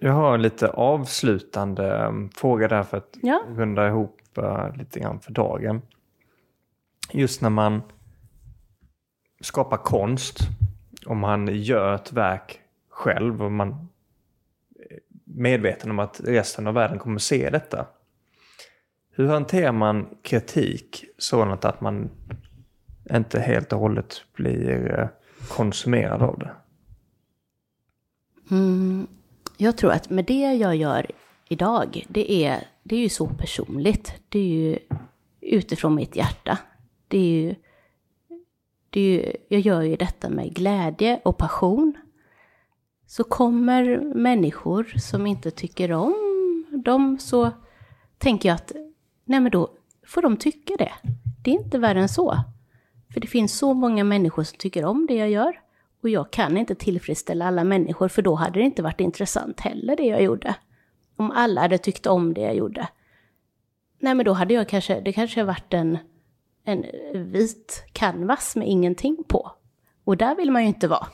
[0.00, 3.42] Jag- har en lite avslutande um, fråga där för att Ja.
[3.48, 5.82] runda ihop uh, lite grann för dagen.
[7.12, 7.82] Just när man
[9.40, 10.38] skapar konst,
[11.06, 16.98] om man gör ett verk själv och man är medveten om att resten av världen
[16.98, 17.86] kommer se detta.
[19.10, 22.10] Hur hanterar man kritik sådant att man
[23.10, 25.08] inte helt och hållet blir eh,
[25.48, 26.50] konsumerad av det?
[28.50, 29.06] Mm,
[29.56, 31.10] jag tror att med det jag gör
[31.48, 34.12] idag, det är, det är ju så personligt.
[34.28, 34.78] Det är ju
[35.40, 36.58] utifrån mitt hjärta.
[37.08, 37.54] Det är ju,
[38.90, 41.94] det är ju, jag gör ju detta med glädje och passion.
[43.06, 46.14] Så kommer människor som inte tycker om
[46.70, 47.50] dem så
[48.18, 48.72] tänker jag att
[49.24, 49.68] nej men då
[50.06, 50.92] får de tycka det.
[51.42, 52.36] Det är inte värre än så.
[53.12, 55.60] För det finns så många människor som tycker om det jag gör.
[56.06, 59.96] Och jag kan inte tillfredsställa alla människor för då hade det inte varit intressant heller
[59.96, 60.54] det jag gjorde.
[61.16, 62.88] Om alla hade tyckt om det jag gjorde.
[63.98, 65.98] Nej men då hade jag kanske, det kanske varit en,
[66.64, 66.84] en
[67.32, 69.52] vit canvas med ingenting på.
[70.04, 71.06] Och där vill man ju inte vara.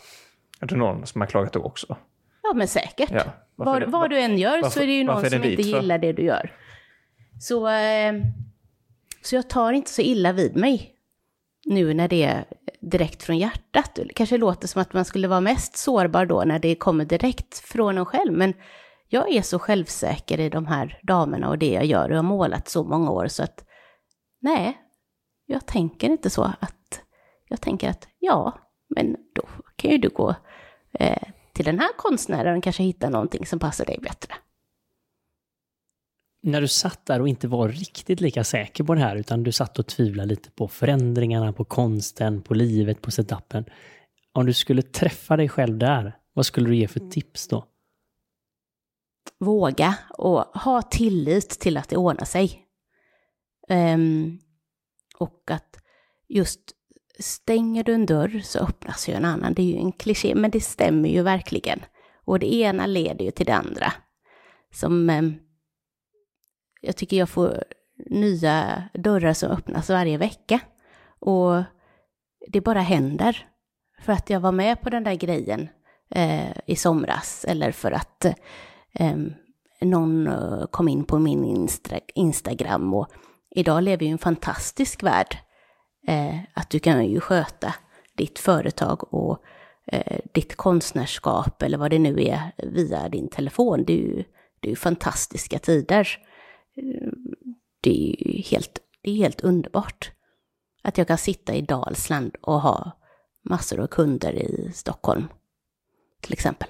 [0.61, 1.97] Är det någon som har klagat då också?
[2.43, 3.11] Ja men säkert.
[3.11, 3.23] Ja.
[3.57, 5.63] Vad, det- vad du än gör så varför- är det ju någon är som inte
[5.63, 5.71] för?
[5.71, 6.53] gillar det du gör.
[7.41, 8.13] Så, eh,
[9.23, 10.95] så jag tar inte så illa vid mig
[11.65, 12.45] nu när det är
[12.81, 13.95] direkt från hjärtat.
[13.95, 17.59] Det kanske låter som att man skulle vara mest sårbar då när det kommer direkt
[17.59, 18.33] från en själv.
[18.33, 18.55] Men
[19.09, 22.05] jag är så självsäker i de här damerna och det jag gör.
[22.05, 23.65] Och jag har målat så många år så att
[24.41, 24.79] nej,
[25.47, 27.03] jag tänker inte så att
[27.49, 28.59] jag tänker att ja,
[28.95, 29.43] men då
[29.77, 30.35] kan ju du gå
[30.93, 34.35] eh, till den här konstnären och kanske hitta någonting som passar dig bättre.
[36.45, 39.53] När du satt där och inte var riktigt lika säker på det här, utan du
[39.53, 43.65] satt och tvivlade lite på förändringarna, på konsten, på livet, på setupen.
[44.33, 47.65] Om du skulle träffa dig själv där, vad skulle du ge för tips då?
[49.39, 52.67] Våga och ha tillit till att det ordnar sig.
[53.69, 54.39] Um,
[55.19, 55.77] och att
[56.29, 56.61] just
[57.19, 59.55] stänger du en dörr så öppnas ju en annan.
[59.55, 61.81] Det är ju en kliché, men det stämmer ju verkligen.
[62.25, 63.93] Och det ena leder ju till det andra.
[64.75, 65.39] Som um,
[66.83, 67.65] jag tycker jag får
[68.11, 70.61] nya dörrar som öppnas varje vecka.
[71.19, 71.63] Och
[72.49, 73.49] det bara händer.
[74.03, 75.69] För att jag var med på den där grejen
[76.11, 78.35] eh, i somras eller för att eh,
[78.95, 79.17] eh
[79.81, 83.09] någon eh, kom in på min Instra Instagram och
[83.51, 85.39] idag lever ju i en fantastisk värld.
[86.09, 87.75] Eh, att du kan ju sköta
[88.17, 89.39] ditt företag och
[89.87, 93.85] eh, ditt konstnärskap eller vad det nu är via din telefon.
[93.85, 94.25] Det är ju,
[94.61, 96.19] det är ju fantastiska tider.
[97.81, 100.13] Det är ju helt, det är helt underbart.
[100.83, 102.93] Att jag kan sitta i Dalsland och ha
[103.45, 105.25] massor av kunder i Stockholm,
[106.21, 106.69] till exempel.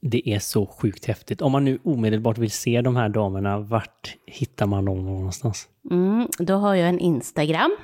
[0.00, 1.42] Det är så sjukt häftigt.
[1.42, 5.68] Om man nu omedelbart vill se de här damerna, vart hittar man dem någonstans?
[5.90, 7.76] Mm, då har jag en Instagram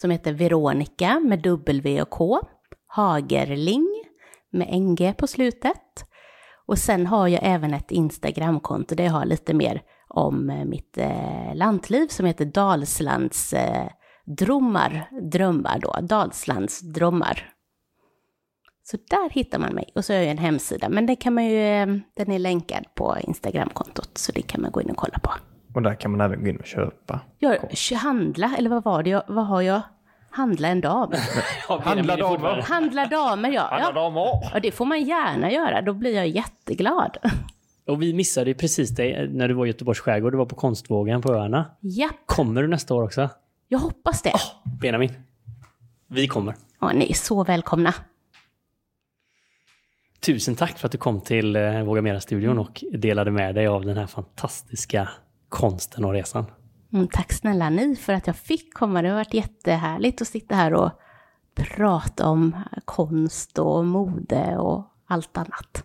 [0.00, 2.40] som heter Veronica med W och K.
[2.86, 4.04] Hagerling
[4.50, 6.04] med NG på slutet.
[6.66, 9.82] Och sen har jag även ett Instagramkonto där jag har lite mer
[10.14, 13.88] om eh, mitt eh, lantliv som heter Dalslands eh,
[14.24, 17.50] drömmar, drömmar då, Dalslands drömmar.
[18.82, 19.92] Så där hittar man mig.
[19.94, 21.86] Och så har jag en hemsida, men den kan man ju, eh,
[22.16, 25.30] den är länkad på Instagramkontot, så det kan man gå in och kolla på.
[25.74, 27.20] Och där kan man även gå in och köpa.
[27.38, 27.58] Jag,
[27.96, 29.82] handla, eller vad var det jag, vad har jag?
[30.30, 31.12] Handla en dam.
[31.68, 32.62] Handla damer!
[32.62, 33.62] Handla damer, ja.
[33.62, 33.92] Handla ja.
[33.92, 34.50] damer!
[34.52, 35.82] Ja, det får man gärna göra.
[35.82, 37.16] Då blir jag jätteglad.
[37.86, 40.32] Och vi missade ju precis dig när du var i Göteborgs skärgård.
[40.32, 41.70] Du var på Konstvågen på öarna.
[41.80, 43.28] Japp, Kommer du nästa år också?
[43.68, 44.32] jag hoppas det.
[44.80, 45.12] Benjamin,
[46.08, 46.54] vi kommer.
[46.80, 47.94] Ja, ni är så välkomna.
[50.20, 53.84] Tusen tack för att du kom till eh, Våga Mera-studion och delade med dig av
[53.84, 55.08] den här fantastiska
[55.48, 56.44] konsten och resan.
[56.92, 59.02] Mm, tack snälla ni för att jag fick komma.
[59.02, 60.90] Det har varit jättehärligt att sitta här och
[61.54, 65.84] prata om konst och mode och allt annat.